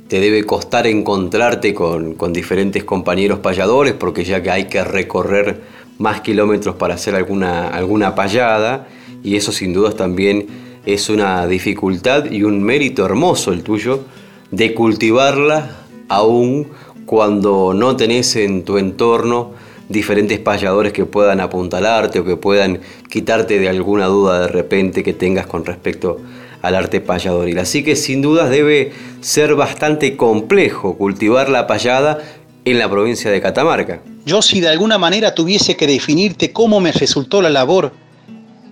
[0.08, 5.60] te debe costar encontrarte con, con diferentes compañeros payadores, porque ya que hay que recorrer
[5.98, 8.88] más kilómetros para hacer alguna, alguna payada,
[9.26, 10.48] y eso sin dudas también
[10.86, 14.06] es una dificultad y un mérito hermoso el tuyo
[14.52, 16.68] de cultivarla aún
[17.12, 19.52] cuando no tenés en tu entorno
[19.90, 25.12] diferentes payadores que puedan apuntalarte o que puedan quitarte de alguna duda de repente que
[25.12, 26.22] tengas con respecto
[26.62, 27.60] al arte payadoril.
[27.60, 32.20] Así que sin dudas debe ser bastante complejo cultivar la payada
[32.64, 34.02] en la provincia de Catamarca.
[34.26, 37.92] Yo si de alguna manera tuviese que definirte cómo me resultó la labor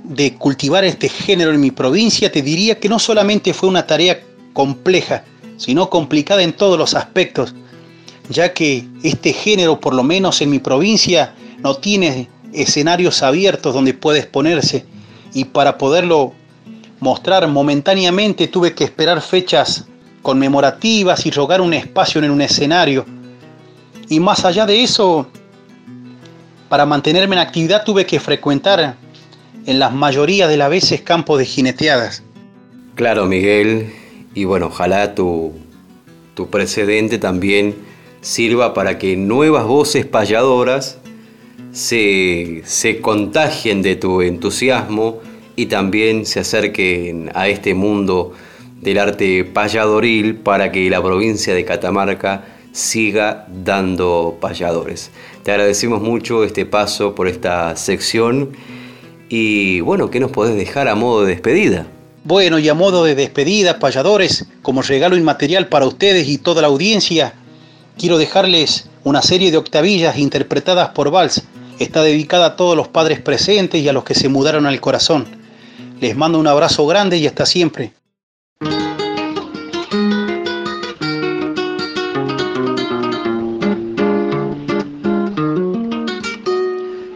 [0.06, 4.22] de cultivar este género en mi provincia, te diría que no solamente fue una tarea
[4.54, 5.26] compleja,
[5.58, 7.54] sino complicada en todos los aspectos,
[8.30, 13.94] ya que este género, por lo menos en mi provincia, no tiene escenarios abiertos donde
[13.94, 14.86] puede exponerse
[15.34, 16.34] y para poderlo
[17.00, 19.86] mostrar momentáneamente tuve que esperar fechas
[20.22, 23.06] conmemorativas y rogar un espacio en un escenario.
[24.10, 25.28] Y más allá de eso,
[26.68, 28.96] para mantenerme en actividad tuve que frecuentar
[29.66, 32.24] en la mayoría de las veces campos de jineteadas.
[32.96, 33.94] Claro, Miguel,
[34.34, 35.54] y bueno, ojalá tu,
[36.36, 37.89] tu precedente también
[38.22, 41.00] sirva para que nuevas voces payadoras
[41.72, 45.20] se, se contagien de tu entusiasmo
[45.56, 48.34] y también se acerquen a este mundo
[48.82, 55.12] del arte payadoril para que la provincia de Catamarca siga dando payadores.
[55.44, 58.52] Te agradecemos mucho este paso por esta sección
[59.28, 61.88] y bueno, ¿qué nos podés dejar a modo de despedida?
[62.24, 66.68] Bueno, y a modo de despedida, payadores, como regalo inmaterial para ustedes y toda la
[66.68, 67.34] audiencia,
[68.00, 71.44] quiero dejarles una serie de octavillas interpretadas por Vals.
[71.80, 75.28] Está dedicada a todos los padres presentes y a los que se mudaron al corazón.
[76.00, 77.94] Les mando un abrazo grande y hasta siempre.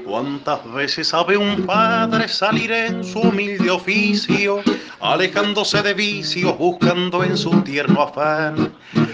[0.05, 4.61] ¿Cuántas veces sabe un padre salir en su humilde oficio,
[4.99, 8.72] alejándose de vicios, buscando en su tierno afán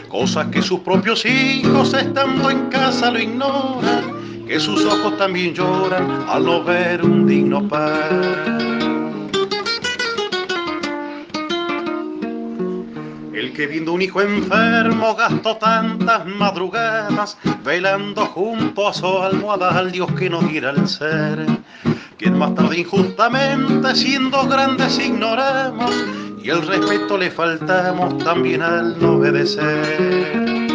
[0.09, 6.25] cosas que sus propios hijos estando en casa lo ignoran, que sus ojos también lloran
[6.27, 9.29] al no ver un digno pan?
[13.33, 19.91] El que viendo un hijo enfermo gastó tantas madrugadas velando junto a su almohada al
[19.91, 21.45] Dios que no diera el ser.
[22.17, 25.93] Quien más tarde injustamente siendo grandes ignoramos
[26.43, 30.67] y el respeto le faltamos también al no obedecer.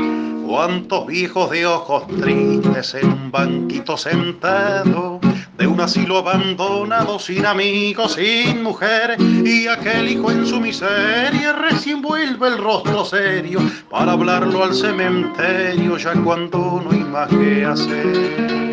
[0.46, 5.20] Cuántos viejos de ojos tristes en un banquito sentado
[5.58, 12.02] de un asilo abandonado, sin amigos, sin mujer, y aquel hijo en su miseria recién
[12.02, 13.60] vuelve el rostro serio
[13.90, 18.63] para hablarlo al cementerio, ya cuando no hay más que hacer.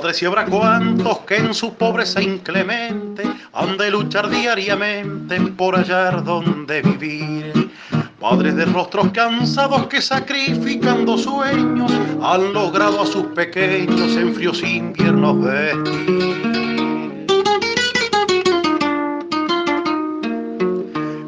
[0.00, 3.22] Padres y habrá cuantos que en su pobreza inclemente
[3.52, 7.70] han de luchar diariamente por hallar donde vivir.
[8.18, 11.92] Padres de rostros cansados que sacrificando sueños
[12.22, 17.26] han logrado a sus pequeños en fríos inviernos vestir.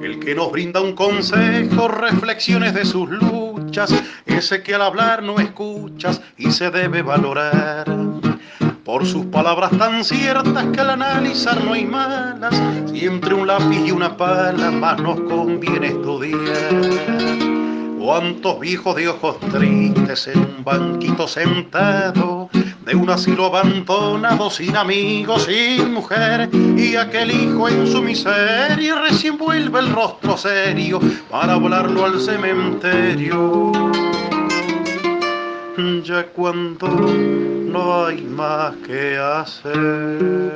[0.03, 3.95] El que nos brinda un consejo, reflexiones de sus luchas,
[4.25, 7.85] ese que al hablar no escuchas y se debe valorar
[8.85, 12.55] por sus palabras tan ciertas que al analizar no hay malas,
[12.91, 16.39] siempre un lápiz y una pala más nos conviene estudiar.
[17.99, 22.51] Cuántos viejos de ojos tristes en un banquito sentado,
[22.85, 29.39] de un asilo abandonado, sin amigos, sin mujer, y aquel hijo en su miseria recién
[29.39, 30.99] vuelve el rostro serio
[31.30, 33.72] para volarlo al cementerio
[36.05, 36.89] ya cuando
[37.73, 40.53] no hay más que hacer.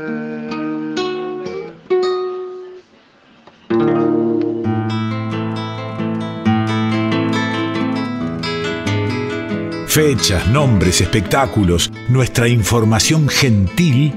[9.86, 14.12] Fechas, nombres, espectáculos, nuestra información gentil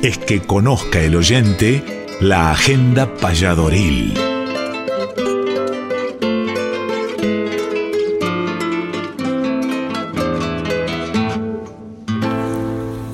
[0.00, 4.33] es que conozca el oyente la agenda payadoril.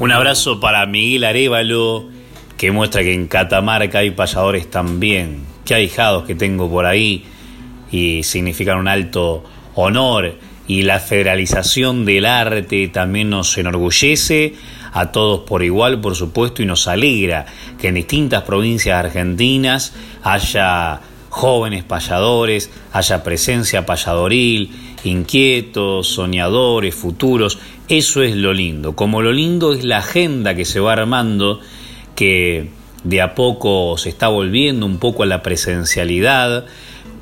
[0.00, 2.08] Un abrazo para Miguel Arevalo,
[2.56, 5.42] que muestra que en Catamarca hay payadores también.
[5.66, 7.26] Qué ahijados que tengo por ahí
[7.92, 9.44] y significan un alto
[9.74, 10.36] honor.
[10.66, 14.54] Y la federalización del arte también nos enorgullece
[14.90, 17.44] a todos por igual, por supuesto, y nos alegra
[17.78, 19.92] que en distintas provincias argentinas
[20.22, 20.98] haya
[21.30, 24.70] jóvenes payadores, haya presencia payadoril,
[25.04, 27.58] inquietos, soñadores, futuros.
[27.88, 28.94] Eso es lo lindo.
[28.94, 31.60] Como lo lindo es la agenda que se va armando,
[32.14, 32.68] que
[33.04, 36.66] de a poco se está volviendo un poco a la presencialidad,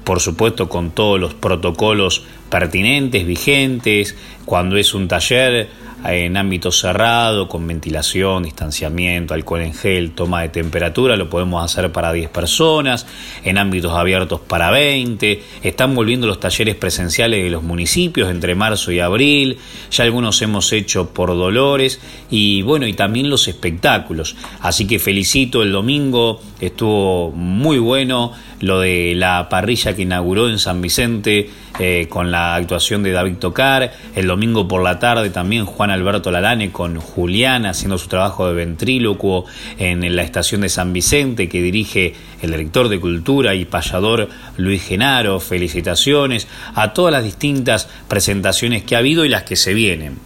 [0.02, 5.68] por supuesto con todos los protocolos pertinentes, vigentes, cuando es un taller
[6.04, 11.90] en ámbito cerrado, con ventilación, distanciamiento, alcohol en gel, toma de temperatura, lo podemos hacer
[11.92, 13.06] para 10 personas,
[13.44, 18.92] en ámbitos abiertos para 20, están volviendo los talleres presenciales de los municipios entre marzo
[18.92, 19.58] y abril,
[19.90, 25.62] ya algunos hemos hecho por Dolores y bueno, y también los espectáculos, así que felicito
[25.62, 32.06] el domingo, estuvo muy bueno lo de la parrilla que inauguró en San Vicente eh,
[32.08, 36.72] con la actuación de David Tocar, el domingo por la tarde también Juan Alberto Lalane
[36.72, 39.44] con Julián haciendo su trabajo de ventrílocuo
[39.78, 44.82] en la estación de San Vicente que dirige el director de cultura y payador Luis
[44.82, 50.18] Genaro, felicitaciones a todas las distintas presentaciones que ha habido y las que se vienen.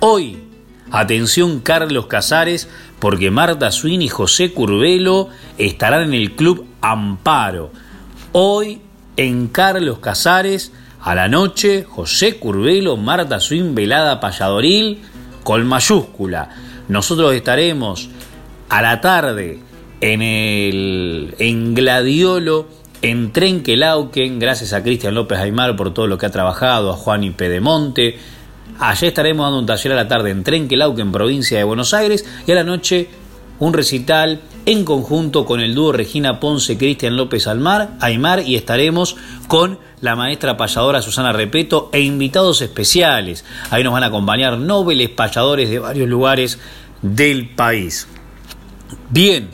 [0.00, 0.47] Hoy,
[0.90, 2.68] atención Carlos Casares,
[2.98, 5.28] porque Marta Swin y José Curvelo
[5.58, 7.70] estarán en el Club Amparo.
[8.32, 8.80] Hoy
[9.16, 15.00] en Carlos Casares, a la noche, José Curvelo, Marta Swin, Velada Payadoril,
[15.44, 16.50] con mayúscula.
[16.88, 18.08] Nosotros estaremos
[18.68, 19.60] A la tarde,
[20.00, 22.68] en, el, en Gladiolo,
[23.00, 27.24] en Trenquelauquen, gracias a Cristian López Aymar por todo lo que ha trabajado, a Juan
[27.24, 28.18] y Pedemonte.
[28.78, 32.52] Allí estaremos dando un taller a la tarde en Trenquelauquen, provincia de Buenos Aires, y
[32.52, 33.08] a la noche
[33.58, 39.16] un recital en conjunto con el dúo Regina Ponce, Cristian López Almar, Aymar y estaremos
[39.48, 43.44] con la maestra payadora Susana Repeto e invitados especiales.
[43.70, 46.58] Ahí nos van a acompañar nobles payadores de varios lugares
[47.02, 48.06] del país.
[49.10, 49.48] Bien,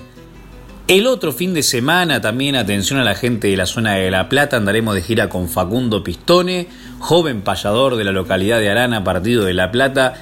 [0.86, 4.28] el otro fin de semana también atención a la gente de la zona de La
[4.28, 6.68] Plata, andaremos de gira con Facundo Pistone,
[6.99, 10.14] joven payador de la localidad de Arana, partido de La Plata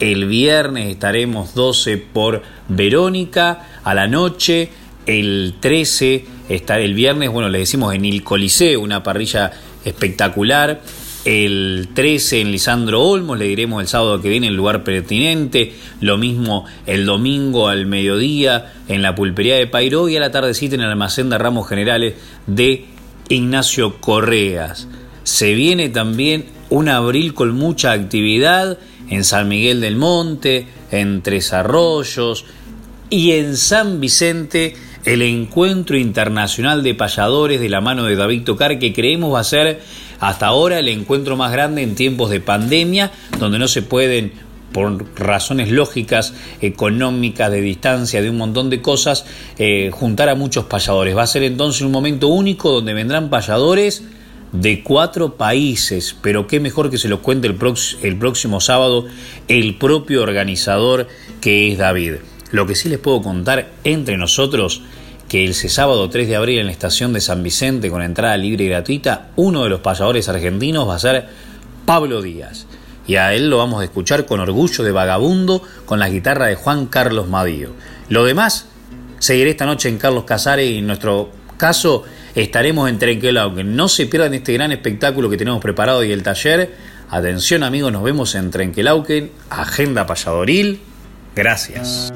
[0.00, 4.70] el viernes estaremos 12 por Verónica a la noche.
[5.04, 9.52] El 13 está el viernes, bueno, le decimos en el Coliseo, una parrilla
[9.84, 10.80] espectacular.
[11.26, 15.74] El 13 en Lisandro Olmos, le diremos el sábado que viene el lugar pertinente.
[16.00, 20.76] Lo mismo el domingo al mediodía en la pulpería de Pairó y a la tardecita
[20.76, 22.14] en el almacén de ramos generales
[22.46, 22.86] de
[23.28, 24.88] Ignacio Correas.
[25.22, 31.52] Se viene también un abril con mucha actividad en San Miguel del Monte, en Tres
[31.52, 32.44] Arroyos
[33.10, 38.78] y en San Vicente el encuentro internacional de payadores de la mano de David Tocar
[38.78, 39.80] que creemos va a ser
[40.20, 44.32] hasta ahora el encuentro más grande en tiempos de pandemia donde no se pueden
[44.72, 49.24] por razones lógicas, económicas, de distancia, de un montón de cosas,
[49.58, 51.16] eh, juntar a muchos payadores.
[51.16, 54.04] Va a ser entonces un momento único donde vendrán payadores
[54.52, 57.56] de cuatro países, pero qué mejor que se lo cuente el,
[58.02, 59.06] el próximo sábado
[59.48, 61.06] el propio organizador
[61.40, 62.14] que es David.
[62.50, 64.82] Lo que sí les puedo contar entre nosotros,
[65.28, 68.64] que el sábado 3 de abril en la estación de San Vicente con entrada libre
[68.64, 71.28] y gratuita, uno de los payadores argentinos va a ser
[71.86, 72.66] Pablo Díaz.
[73.06, 76.56] Y a él lo vamos a escuchar con orgullo de vagabundo con la guitarra de
[76.56, 77.70] Juan Carlos Madío.
[78.08, 78.66] Lo demás,
[79.20, 82.04] seguiré esta noche en Carlos Casares y en nuestro caso
[82.34, 83.76] estaremos en Trenquelauquen.
[83.76, 86.74] No se pierdan este gran espectáculo que tenemos preparado y el taller.
[87.08, 90.80] Atención amigos, nos vemos en Trenquelauquen, Agenda Payadoril.
[91.34, 92.12] Gracias.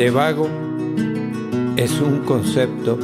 [0.00, 0.48] De vago
[1.76, 2.98] es un concepto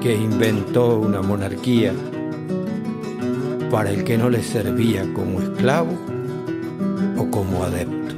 [0.00, 1.94] que inventó una monarquía
[3.70, 5.92] para el que no le servía como esclavo
[7.16, 8.16] o como adepto.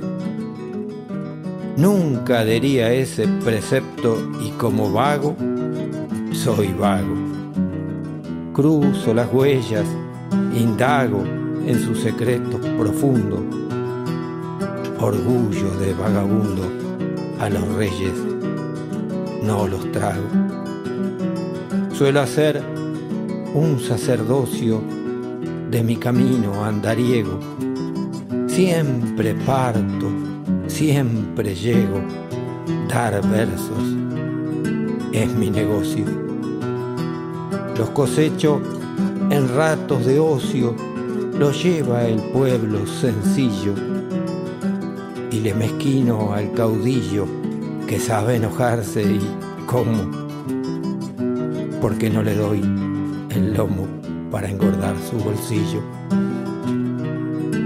[1.76, 5.36] Nunca adhería a ese precepto y como vago,
[6.32, 7.16] soy vago.
[8.54, 9.84] Cruzo las huellas,
[10.54, 11.22] indago
[11.66, 13.40] en sus secretos profundos,
[14.98, 16.87] orgullo de vagabundo
[17.40, 18.12] a los reyes
[19.42, 20.28] no los trago.
[21.92, 22.62] Suelo hacer
[23.54, 24.82] un sacerdocio
[25.70, 27.38] de mi camino andariego.
[28.46, 30.10] Siempre parto,
[30.66, 32.00] siempre llego.
[32.88, 33.96] Dar versos
[35.12, 36.04] es mi negocio.
[37.76, 38.60] Los cosecho
[39.30, 40.74] en ratos de ocio,
[41.38, 43.97] los lleva el pueblo sencillo
[45.40, 47.26] le mezquino al caudillo
[47.86, 49.20] que sabe enojarse y
[49.66, 50.10] cómo,
[51.80, 52.60] porque no le doy
[53.30, 53.86] el lomo
[54.30, 55.82] para engordar su bolsillo.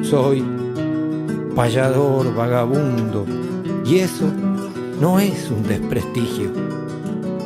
[0.03, 0.45] Soy
[1.55, 3.27] payador vagabundo
[3.87, 4.31] y eso
[5.01, 6.51] no es un desprestigio.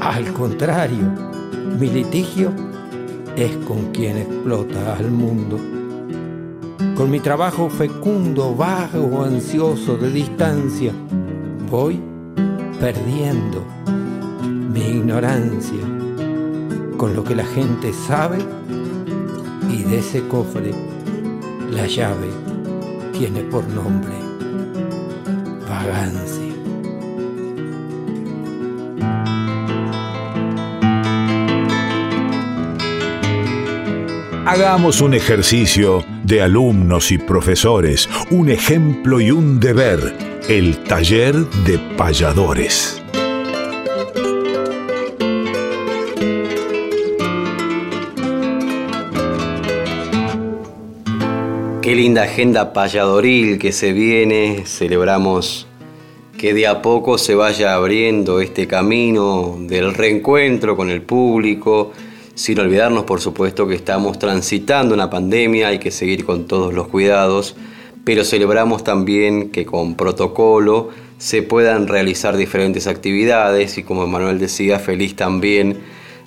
[0.00, 1.12] Al contrario,
[1.78, 2.52] mi litigio
[3.36, 5.75] es con quien explota al mundo
[6.96, 10.92] con mi trabajo fecundo, vago, ansioso de distancia,
[11.70, 12.00] voy
[12.80, 13.62] perdiendo
[14.72, 15.82] mi ignorancia
[16.96, 18.38] con lo que la gente sabe
[19.68, 20.72] y de ese cofre
[21.70, 22.30] la llave
[23.12, 24.14] tiene por nombre
[25.68, 26.45] vagancia.
[34.48, 40.16] Hagamos un ejercicio de alumnos y profesores, un ejemplo y un deber,
[40.48, 43.02] el taller de payadores.
[51.82, 55.66] Qué linda agenda payadoril que se viene, celebramos
[56.38, 61.92] que de a poco se vaya abriendo este camino del reencuentro con el público,
[62.36, 66.86] sin olvidarnos por supuesto que estamos transitando una pandemia, hay que seguir con todos los
[66.86, 67.56] cuidados,
[68.04, 74.78] pero celebramos también que con protocolo se puedan realizar diferentes actividades y como Manuel decía,
[74.78, 75.78] feliz también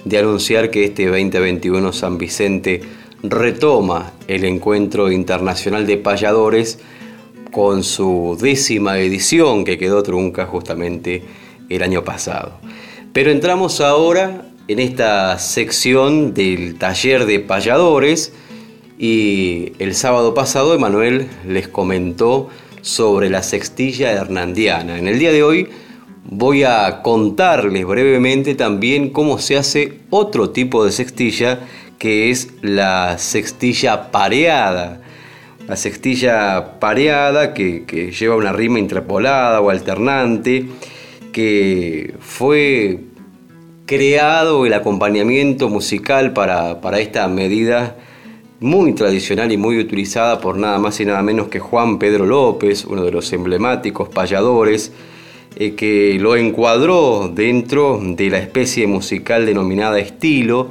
[0.04, 2.82] de anunciar que este 2021 San Vicente
[3.22, 6.80] retoma el encuentro internacional de payadores
[7.52, 11.22] con su décima edición que quedó trunca justamente
[11.70, 12.54] el año pasado.
[13.14, 18.32] Pero entramos ahora en esta sección del taller de payadores
[19.00, 22.50] y el sábado pasado Emanuel les comentó
[22.82, 25.00] sobre la sextilla hernandiana.
[25.00, 25.70] En el día de hoy
[26.24, 31.62] voy a contarles brevemente también cómo se hace otro tipo de sextilla
[31.98, 35.02] que es la sextilla pareada.
[35.68, 40.68] La sextilla pareada que, lleva una rima interpolada o alternante,
[41.32, 43.09] que fue
[43.90, 47.96] creado el acompañamiento musical para, para esta medida
[48.60, 52.86] muy tradicional y muy utilizada por nada más y nada menos que Juan Pedro López,
[52.86, 54.92] uno de los emblemáticos payadores,
[55.56, 60.70] eh, que lo encuadró dentro de la especie musical denominada estilo,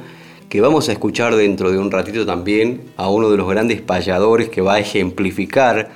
[0.48, 4.48] que vamos a escuchar dentro de un ratito también a uno de los grandes payadores
[4.48, 5.90] que va a ejemplificar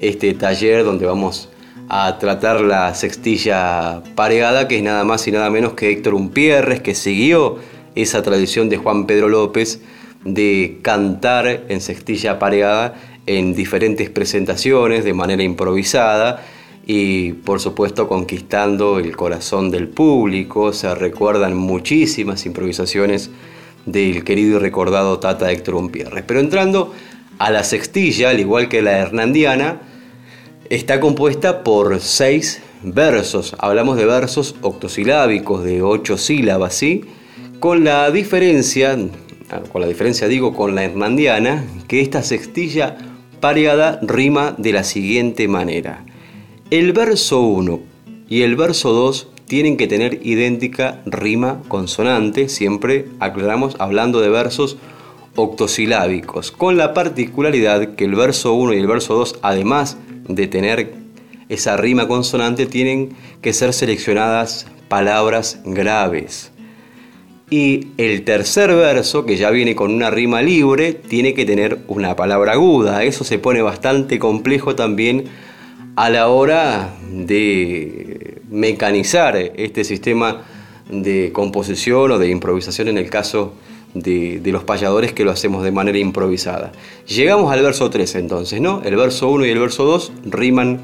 [0.00, 1.50] este taller donde vamos
[1.94, 6.80] a tratar la sextilla pareada, que es nada más y nada menos que Héctor Umpierres,
[6.80, 7.58] que siguió
[7.94, 9.82] esa tradición de Juan Pedro López,
[10.24, 12.94] de cantar en sextilla pareada
[13.26, 16.42] en diferentes presentaciones de manera improvisada
[16.86, 20.72] y por supuesto conquistando el corazón del público.
[20.72, 23.28] Se recuerdan muchísimas improvisaciones
[23.84, 26.24] del querido y recordado Tata Héctor Umpierres.
[26.26, 26.94] Pero entrando
[27.38, 29.91] a la sextilla, al igual que la hernandiana,
[30.74, 33.54] está compuesta por seis versos.
[33.58, 37.04] Hablamos de versos octosilábicos de ocho sílabas, ¿sí?
[37.60, 38.96] Con la diferencia
[39.70, 42.96] con la diferencia digo con la hernandiana, que esta sextilla
[43.40, 46.06] pareada rima de la siguiente manera.
[46.70, 47.80] El verso 1
[48.30, 54.78] y el verso 2 tienen que tener idéntica rima consonante, siempre aclaramos hablando de versos
[55.36, 59.98] octosilábicos, con la particularidad que el verso 1 y el verso 2, además
[60.28, 60.94] de tener
[61.48, 63.10] esa rima consonante, tienen
[63.40, 66.52] que ser seleccionadas palabras graves.
[67.50, 72.16] Y el tercer verso, que ya viene con una rima libre, tiene que tener una
[72.16, 73.04] palabra aguda.
[73.04, 75.24] Eso se pone bastante complejo también
[75.96, 80.44] a la hora de mecanizar este sistema
[80.90, 85.72] de composición o de improvisación en el caso de, los payadores que lo hacemos de
[85.72, 86.72] manera improvisada.
[87.06, 88.82] Llegamos al verso 3 entonces, ¿no?
[88.84, 90.80] El verso 1 y el verso 2 riman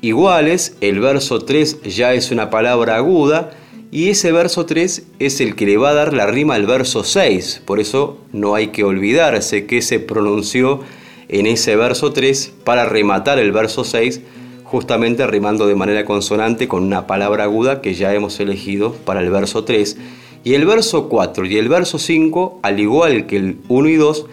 [0.00, 3.50] iguales, el verso 3 ya es una palabra aguda
[3.92, 7.02] y ese verso 3 es el que le va a dar la rima al verso
[7.04, 7.62] 6.
[7.64, 10.80] Por eso no hay que olvidarse que se pronunció
[11.28, 14.20] en ese verso 3 para rematar el verso 6,
[14.64, 19.30] justamente rimando de manera consonante con una palabra aguda que ya hemos elegido para el
[19.30, 19.96] verso 3.
[20.42, 24.26] Y el verso 4 y el verso 5, al igual que el 1 y 2,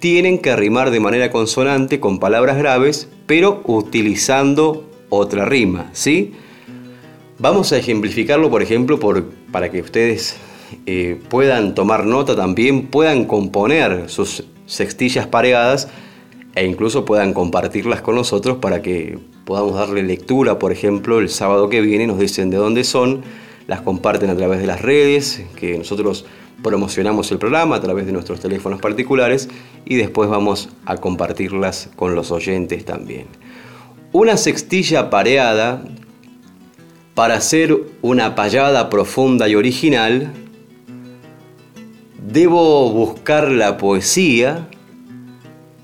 [0.00, 6.32] tienen que rimar de manera consonante con palabras graves, pero utilizando otra rima, ¿sí?
[7.38, 10.36] Vamos a ejemplificarlo, por ejemplo, por, para que ustedes
[10.86, 15.88] eh, puedan tomar nota también, puedan componer sus sextillas pareadas
[16.54, 21.68] e incluso puedan compartirlas con nosotros para que podamos darle lectura, por ejemplo, el sábado
[21.68, 23.22] que viene, nos dicen de dónde son,
[23.66, 26.24] las comparten a través de las redes, que nosotros
[26.62, 29.48] promocionamos el programa a través de nuestros teléfonos particulares
[29.84, 33.26] y después vamos a compartirlas con los oyentes también.
[34.12, 35.82] Una sextilla pareada
[37.14, 40.32] para hacer una payada profunda y original,
[42.26, 44.68] debo buscar la poesía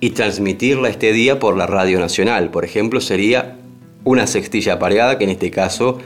[0.00, 2.50] y transmitirla este día por la Radio Nacional.
[2.50, 3.58] Por ejemplo, sería
[4.04, 5.98] una sextilla pareada, que en este caso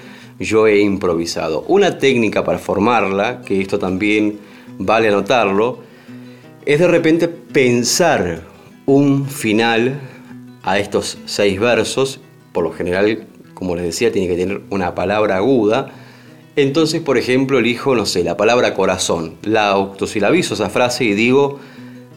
[0.45, 1.65] yo he improvisado.
[1.69, 4.39] Una técnica para formarla, que esto también
[4.79, 5.79] vale anotarlo,
[6.65, 8.43] es de repente pensar
[8.87, 10.01] un final
[10.63, 12.21] a estos seis versos,
[12.53, 13.27] por lo general
[13.63, 15.93] como les decía, tiene que tener una palabra aguda.
[16.57, 19.37] Entonces, por ejemplo, elijo, no sé, la palabra corazón.
[19.43, 21.61] La octosilabizo esa frase y digo,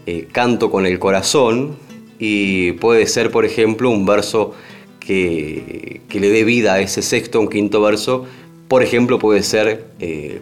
[0.07, 1.77] eh, canto con el corazón.
[2.17, 4.53] Y puede ser, por ejemplo, un verso
[5.05, 8.25] que, le dé vida a ese sexto, un quinto verso.
[8.67, 10.41] Por ejemplo, puede ser eh,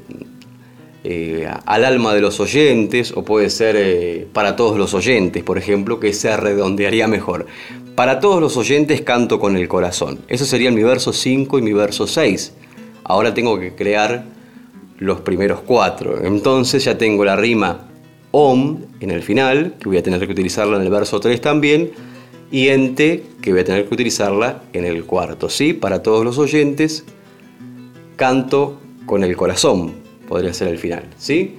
[1.04, 6.00] eh, al alma de los oyentes o puede ser para todos los oyentes, por ejemplo,
[6.00, 7.48] que se redondearía mejor.
[7.96, 10.20] Para todos los oyentes canto con el corazón.
[10.28, 12.54] Eso serían mi verso 5 y mi verso 6.
[13.04, 14.26] Ahora tengo que crear
[15.04, 16.24] los primeros cuatro.
[16.24, 17.88] Entonces ya tengo la rima
[18.32, 21.92] om en el final, que voy a tener que utilizarla en el verso 3 también,
[22.54, 25.74] y ente, que voy a tener que utilizarla en el cuarto, ¿sí?
[25.74, 27.04] Para todos los oyentes,
[28.16, 29.94] canto con el corazón,
[30.28, 31.56] podría ser el final, ¿sí?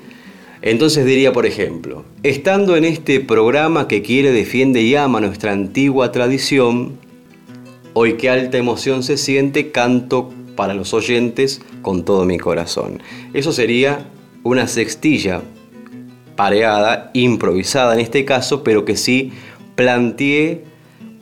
[0.62, 6.12] Entonces diría, por ejemplo, estando en este programa que quiere, defiende y ama nuestra antigua
[6.12, 6.96] tradición,
[7.92, 13.02] hoy que alta emoción se siente, canto para los oyentes con todo mi corazón.
[13.32, 14.06] Eso sería
[14.44, 15.42] una sextilla
[16.36, 19.32] pareada, improvisada en este caso, pero que sí
[19.74, 20.72] planteé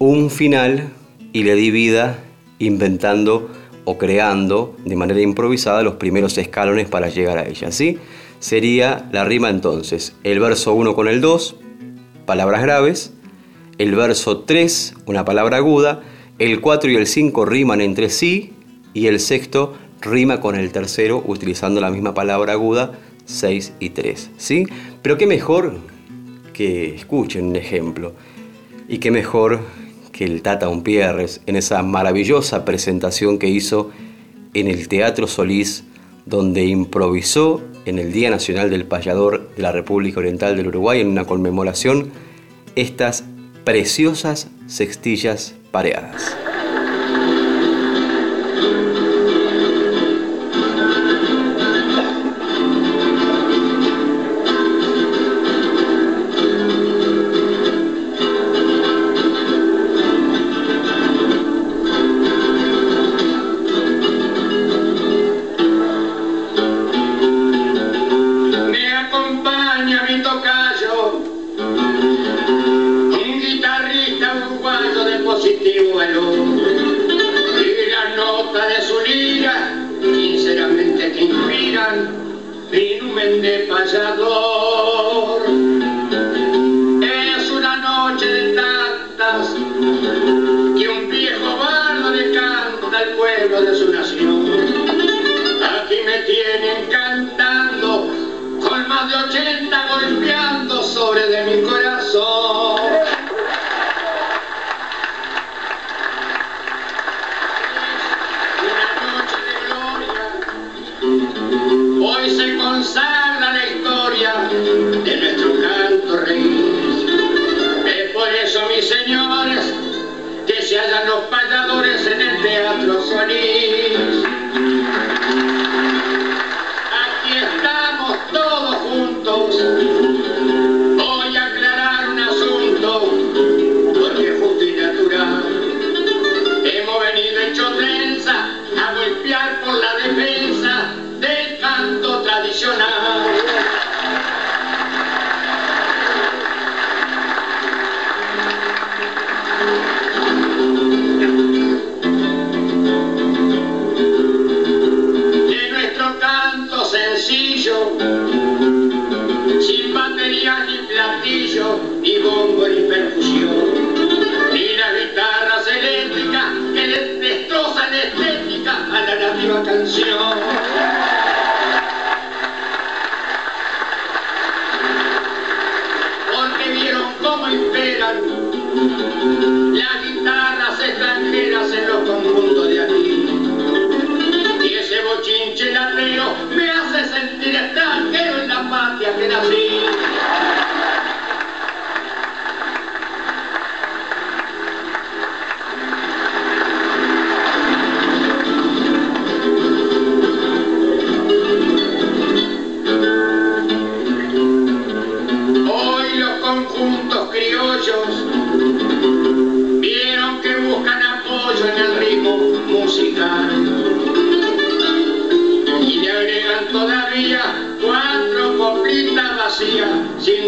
[0.02, 0.88] un final
[1.32, 2.18] y le di vida
[2.58, 3.48] inventando
[3.84, 7.98] o creando de manera improvisada los primeros escalones para llegar a ella, ¿sí?
[8.40, 11.54] sería la rima entonces el verso 1 con el 2,
[12.26, 13.14] palabras graves,
[13.78, 16.02] el verso 3, una palabra aguda,
[16.40, 18.54] el 4 y el 5 riman entre sí
[18.94, 24.30] y el sexto rima con el tercero utilizando la misma palabra aguda, 6 y 3.
[24.36, 24.66] ¿sí?
[25.00, 25.76] Pero qué mejor
[26.52, 28.14] que escuchen un ejemplo
[28.88, 29.60] y qué mejor
[30.22, 33.90] el Tata Umpierres en esa maravillosa presentación que hizo
[34.54, 35.84] en el Teatro Solís
[36.26, 41.08] donde improvisó en el Día Nacional del Payador de la República Oriental del Uruguay en
[41.08, 42.10] una conmemoración
[42.76, 43.24] estas
[43.64, 46.36] preciosas sextillas pareadas.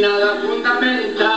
[0.04, 1.33] nada fundamental.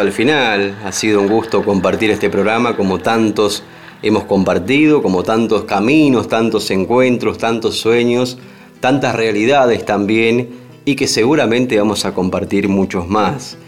[0.00, 0.76] Al final.
[0.84, 3.62] Ha sido un gusto compartir este programa como tantos
[4.02, 8.38] hemos compartido, como tantos caminos, tantos encuentros, tantos sueños,
[8.80, 10.48] tantas realidades también
[10.84, 13.58] y que seguramente vamos a compartir muchos más.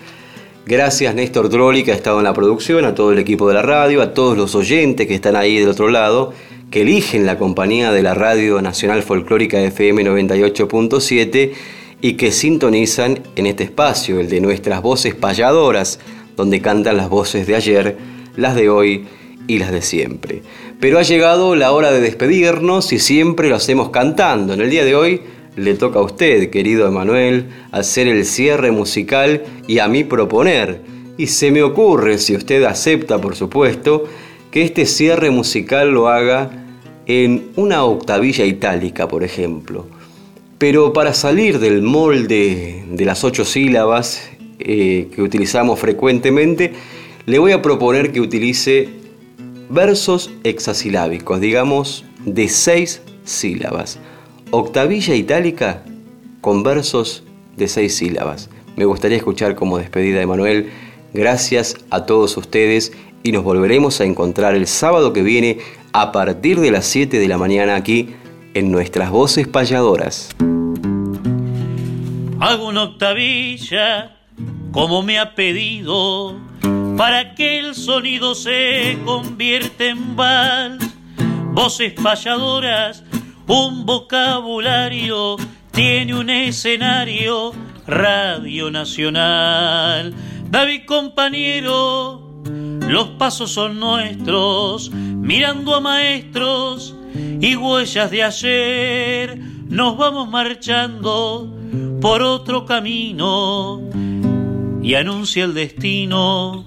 [0.64, 3.62] Gracias Néstor Trolli que ha estado en la producción, a todo el equipo de la
[3.62, 6.32] radio, a todos los oyentes que están ahí del otro lado,
[6.70, 11.52] que eligen la compañía de la Radio Nacional Folclórica FM 98.7
[12.00, 16.00] y que sintonizan en este espacio, el de nuestras voces payadoras,
[16.36, 17.96] donde cantan las voces de ayer,
[18.36, 19.06] las de hoy
[19.46, 20.42] y las de siempre.
[20.80, 24.54] Pero ha llegado la hora de despedirnos y siempre lo hacemos cantando.
[24.54, 25.20] En el día de hoy
[25.56, 30.80] le toca a usted, querido Emanuel, hacer el cierre musical y a mí proponer.
[31.18, 34.04] Y se me ocurre, si usted acepta, por supuesto,
[34.50, 36.50] que este cierre musical lo haga
[37.06, 39.86] en una octavilla itálica, por ejemplo.
[40.58, 46.72] Pero para salir del molde de las ocho sílabas eh, que utilizamos frecuentemente,
[47.26, 48.88] le voy a proponer que utilice
[49.70, 53.98] versos hexasilábicos, digamos de seis sílabas
[54.52, 55.82] octavilla itálica
[56.42, 57.24] con versos
[57.56, 58.50] de seis sílabas.
[58.76, 60.70] Me gustaría escuchar como despedida de Manuel.
[61.14, 62.92] Gracias a todos ustedes
[63.22, 65.58] y nos volveremos a encontrar el sábado que viene
[65.92, 68.10] a partir de las 7 de la mañana aquí
[68.54, 70.28] en nuestras voces payadoras.
[72.40, 74.21] Hago una octavilla
[74.72, 76.36] como me ha pedido
[76.96, 80.84] para que el sonido se convierta en vals.
[81.52, 83.04] Voces payadoras
[83.46, 85.36] un vocabulario,
[85.72, 87.52] tiene un escenario,
[87.86, 90.14] Radio Nacional.
[90.48, 92.30] David compañero,
[92.88, 96.94] los pasos son nuestros, mirando a maestros
[97.40, 101.54] y huellas de ayer, nos vamos marchando
[102.00, 103.82] por otro camino
[104.82, 106.64] y anuncia el destino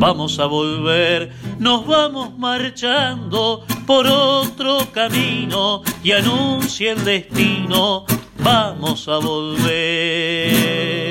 [0.00, 8.06] vamos a volver, nos vamos marchando por otro camino y anuncia el destino,
[8.42, 11.09] vamos a volver.